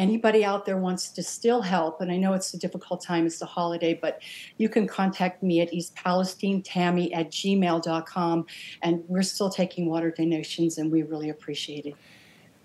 anybody 0.00 0.44
out 0.44 0.64
there 0.64 0.78
wants 0.78 1.10
to 1.10 1.22
still 1.22 1.60
help, 1.60 2.00
and 2.00 2.10
I 2.10 2.16
know 2.16 2.32
it's 2.32 2.54
a 2.54 2.58
difficult 2.58 3.02
time, 3.02 3.26
it's 3.26 3.38
the 3.38 3.46
holiday, 3.46 3.92
but 3.92 4.22
you 4.56 4.68
can 4.68 4.88
contact 4.88 5.42
me 5.42 5.60
at 5.60 5.72
East 5.72 5.94
Palestine 5.94 6.62
Tammy 6.62 7.12
at 7.12 7.30
gmail.com. 7.30 8.46
And 8.82 9.04
we're 9.06 9.22
still 9.22 9.50
taking 9.50 9.86
water 9.86 10.10
donations, 10.10 10.78
and 10.78 10.90
we 10.90 11.02
really 11.02 11.28
appreciate 11.28 11.84
it. 11.84 11.94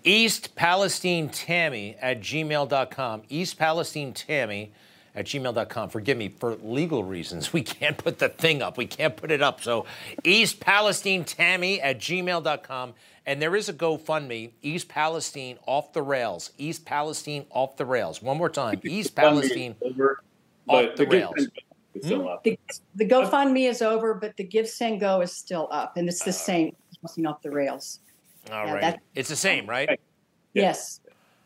East 0.02 0.54
Palestine 0.54 1.28
Tammy 1.28 1.96
at 2.00 2.20
gmail.com. 2.20 3.22
East 3.28 3.58
Palestine 3.58 4.14
Tammy 4.14 4.72
at 5.14 5.26
gmail.com. 5.26 5.90
Forgive 5.90 6.16
me, 6.16 6.28
for 6.28 6.56
legal 6.56 7.04
reasons, 7.04 7.52
we 7.52 7.62
can't 7.62 7.98
put 7.98 8.18
the 8.18 8.30
thing 8.30 8.62
up. 8.62 8.78
We 8.78 8.86
can't 8.86 9.14
put 9.14 9.30
it 9.30 9.42
up. 9.42 9.60
So, 9.60 9.84
East 10.24 10.58
Palestine 10.58 11.24
Tammy 11.24 11.80
at 11.82 11.98
gmail.com. 11.98 12.94
And 13.26 13.42
there 13.42 13.56
is 13.56 13.68
a 13.68 13.72
GoFundMe, 13.72 14.52
East 14.62 14.88
Palestine 14.88 15.58
off 15.66 15.92
the 15.92 16.02
rails. 16.02 16.52
East 16.58 16.84
Palestine 16.84 17.44
off 17.50 17.76
the 17.76 17.84
rails. 17.84 18.22
One 18.22 18.38
more 18.38 18.48
time, 18.48 18.80
East 18.84 19.16
Palestine 19.16 19.74
over, 19.82 20.22
off 20.68 20.94
the, 20.96 21.04
the 21.04 21.10
rails. 21.10 21.34
Hmm? 22.04 22.26
The, 22.44 22.58
the, 22.94 23.08
GoFundMe 23.08 23.68
is 23.68 23.82
over, 23.82 24.14
but 24.14 24.36
the 24.36 24.44
Give 24.44 24.68
Send 24.68 25.00
Go 25.00 25.22
is 25.22 25.32
still 25.32 25.66
up, 25.72 25.96
and 25.96 26.08
it's 26.08 26.22
the 26.22 26.30
uh, 26.30 26.32
same. 26.32 26.76
Off 27.24 27.40
the 27.40 27.50
rails. 27.50 28.00
All 28.50 28.66
yeah, 28.66 28.72
right. 28.72 29.00
It's 29.14 29.28
the 29.28 29.36
same, 29.36 29.66
right? 29.66 30.00
Yes. 30.54 31.00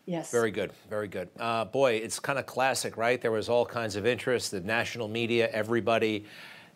Yes. 0.06 0.30
Very 0.30 0.50
good. 0.50 0.72
Very 0.88 1.06
good. 1.06 1.28
Uh, 1.38 1.66
boy, 1.66 1.92
it's 1.94 2.18
kind 2.18 2.38
of 2.38 2.46
classic, 2.46 2.96
right? 2.96 3.20
There 3.20 3.30
was 3.30 3.48
all 3.48 3.66
kinds 3.66 3.94
of 3.94 4.06
interest, 4.06 4.52
the 4.52 4.60
national 4.60 5.06
media, 5.06 5.48
everybody. 5.52 6.24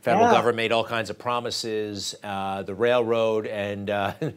Federal 0.04 0.26
yeah. 0.26 0.32
government 0.32 0.56
made 0.56 0.70
all 0.70 0.84
kinds 0.84 1.08
of 1.08 1.18
promises, 1.18 2.14
uh, 2.22 2.62
the 2.62 2.74
railroad, 2.74 3.46
and 3.46 3.88
uh, 3.88 4.12
10 4.20 4.34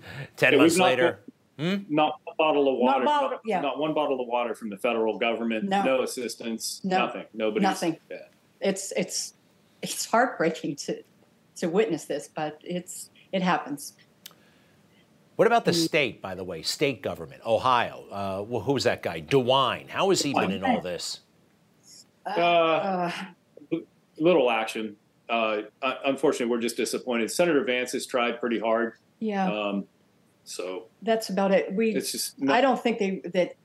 yeah, 0.53 0.57
months 0.57 0.77
later. 0.77 1.19
Not, 1.57 1.77
hmm? 1.79 1.83
not 1.93 2.21
a 2.25 2.35
bottle 2.37 2.71
of 2.71 2.77
water. 2.77 3.03
Not, 3.03 3.21
bottle, 3.21 3.39
yeah. 3.43 3.59
not, 3.59 3.77
one 3.77 3.93
bottle 3.93 4.21
of 4.21 4.27
water 4.29 4.55
from 4.55 4.69
the 4.69 4.77
federal 4.77 5.19
government. 5.19 5.65
No, 5.65 5.83
no 5.83 6.01
assistance. 6.03 6.79
No. 6.85 6.99
Nothing. 6.99 7.25
Nobody. 7.33 7.63
Nothing. 7.63 7.97
Yeah. 8.09 8.17
It's 8.61 8.93
it's 8.95 9.33
it's 9.81 10.05
heartbreaking 10.05 10.77
to 10.77 11.03
to 11.57 11.67
witness 11.67 12.05
this, 12.05 12.29
but 12.33 12.61
it's 12.63 13.09
it 13.33 13.41
happens. 13.41 13.91
What 15.35 15.47
about 15.47 15.65
the 15.65 15.71
mm. 15.71 15.85
state, 15.85 16.21
by 16.21 16.33
the 16.33 16.45
way? 16.45 16.61
State 16.61 17.01
government, 17.01 17.41
Ohio. 17.45 18.05
Uh, 18.09 18.59
who's 18.61 18.85
that 18.85 19.03
guy? 19.03 19.19
DeWine. 19.19 19.89
How 19.89 20.11
has 20.11 20.21
he 20.21 20.33
been 20.33 20.51
in 20.51 20.63
all 20.63 20.79
this? 20.79 21.19
Uh, 22.25 22.39
uh, 22.39 23.11
little 24.17 24.49
action. 24.49 24.95
Uh, 25.29 25.61
unfortunately, 26.05 26.47
we're 26.47 26.61
just 26.61 26.77
disappointed. 26.77 27.29
Senator 27.31 27.63
Vance 27.63 27.91
has 27.91 28.05
tried 28.05 28.39
pretty 28.39 28.59
hard. 28.59 28.93
Yeah. 29.19 29.51
Um, 29.51 29.85
so 30.43 30.85
that's 31.01 31.29
about 31.29 31.51
it. 31.51 31.73
We. 31.73 31.91
It's 31.91 32.11
just. 32.11 32.41
Not, 32.41 32.55
I 32.55 32.61
don't 32.61 32.81
think 32.81 32.99
they, 32.99 33.21
that 33.33 33.55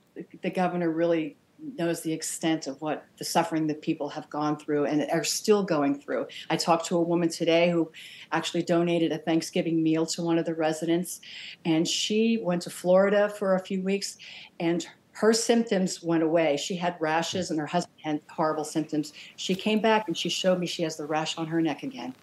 the 0.42 0.50
governor 0.50 0.90
really 0.90 1.36
knows 1.78 2.00
the 2.00 2.12
extent 2.12 2.66
of 2.66 2.80
what 2.80 3.04
the 3.18 3.24
suffering 3.24 3.68
that 3.68 3.80
people 3.80 4.08
have 4.08 4.28
gone 4.28 4.58
through 4.58 4.84
and 4.86 5.08
are 5.12 5.22
still 5.22 5.62
going 5.62 5.98
through. 6.00 6.26
I 6.50 6.56
talked 6.56 6.86
to 6.86 6.96
a 6.96 7.02
woman 7.02 7.28
today 7.28 7.70
who 7.70 7.90
actually 8.32 8.64
donated 8.64 9.12
a 9.12 9.18
Thanksgiving 9.18 9.80
meal 9.82 10.04
to 10.06 10.22
one 10.22 10.38
of 10.38 10.44
the 10.44 10.54
residents, 10.54 11.20
and 11.64 11.86
she 11.86 12.40
went 12.42 12.62
to 12.62 12.70
Florida 12.70 13.28
for 13.28 13.54
a 13.54 13.60
few 13.60 13.80
weeks, 13.82 14.18
and 14.58 14.86
her 15.12 15.32
symptoms 15.32 16.02
went 16.02 16.22
away. 16.22 16.56
She 16.56 16.74
had 16.74 16.96
rashes, 16.98 17.50
and 17.50 17.60
her 17.60 17.66
husband 17.66 17.98
had 18.02 18.20
horrible 18.30 18.64
symptoms. 18.64 19.12
She 19.36 19.54
came 19.54 19.80
back 19.80 20.08
and 20.08 20.16
she 20.16 20.28
showed 20.28 20.58
me 20.58 20.66
she 20.66 20.82
has 20.82 20.96
the 20.96 21.06
rash 21.06 21.36
on 21.38 21.46
her 21.46 21.60
neck 21.60 21.82
again. 21.82 22.14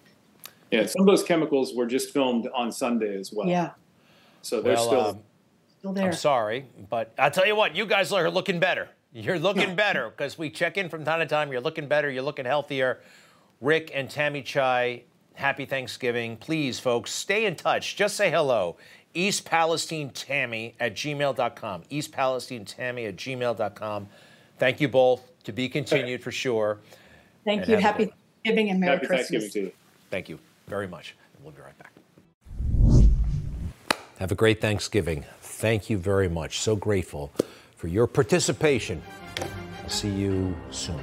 Yeah, 0.70 0.86
some 0.86 1.02
of 1.02 1.06
those 1.06 1.22
chemicals 1.22 1.74
were 1.74 1.86
just 1.86 2.12
filmed 2.12 2.48
on 2.54 2.70
Sunday 2.70 3.16
as 3.18 3.32
well. 3.32 3.48
Yeah. 3.48 3.70
So 4.42 4.60
they're 4.60 4.74
well, 4.74 4.86
still. 4.86 5.00
Um, 5.00 5.18
still 5.78 5.92
there. 5.92 6.06
I'm 6.06 6.12
sorry, 6.12 6.66
but 6.88 7.12
I'll 7.18 7.30
tell 7.30 7.46
you 7.46 7.56
what, 7.56 7.74
you 7.74 7.86
guys 7.86 8.12
are 8.12 8.30
looking 8.30 8.60
better. 8.60 8.88
You're 9.12 9.38
looking 9.38 9.74
better 9.76 10.10
because 10.10 10.38
we 10.38 10.50
check 10.50 10.76
in 10.76 10.88
from 10.88 11.04
time 11.04 11.20
to 11.20 11.26
time. 11.26 11.50
You're 11.50 11.60
looking 11.60 11.88
better. 11.88 12.10
You're 12.10 12.22
looking 12.22 12.44
healthier. 12.44 13.00
Rick 13.60 13.90
and 13.94 14.08
Tammy 14.08 14.42
Chai, 14.42 15.02
happy 15.34 15.66
Thanksgiving. 15.66 16.36
Please, 16.36 16.78
folks, 16.78 17.12
stay 17.12 17.46
in 17.46 17.56
touch. 17.56 17.96
Just 17.96 18.16
say 18.16 18.30
hello. 18.30 18.76
East 19.14 19.44
Palestine 19.44 20.10
Tammy 20.10 20.74
at 20.78 20.94
gmail.com. 20.94 21.82
East 21.90 22.12
Palestine 22.12 22.64
Tammy 22.64 23.06
at 23.06 23.16
gmail.com. 23.16 24.08
Thank 24.58 24.80
you 24.80 24.88
both. 24.88 25.26
To 25.44 25.52
be 25.52 25.68
continued 25.68 26.22
for 26.22 26.30
sure. 26.30 26.78
Thank 27.44 27.62
and 27.62 27.70
you. 27.70 27.76
Happy 27.78 28.12
Thanksgiving 28.44 28.70
and 28.70 28.80
Merry 28.80 28.96
happy 28.96 29.06
Christmas. 29.06 29.28
Thanksgiving 29.30 29.50
to 29.50 29.60
you. 29.68 29.72
Thank 30.10 30.28
you 30.28 30.38
very 30.66 30.86
much. 30.86 31.14
We'll 31.42 31.52
be 31.52 31.62
right 31.62 31.78
back. 31.78 31.92
Have 34.18 34.30
a 34.30 34.34
great 34.34 34.60
Thanksgiving. 34.60 35.24
Thank 35.40 35.88
you 35.88 35.96
very 35.96 36.28
much. 36.28 36.58
So 36.58 36.76
grateful 36.76 37.32
for 37.76 37.88
your 37.88 38.06
participation. 38.06 39.02
I'll 39.82 39.88
see 39.88 40.10
you 40.10 40.54
soon. 40.70 41.00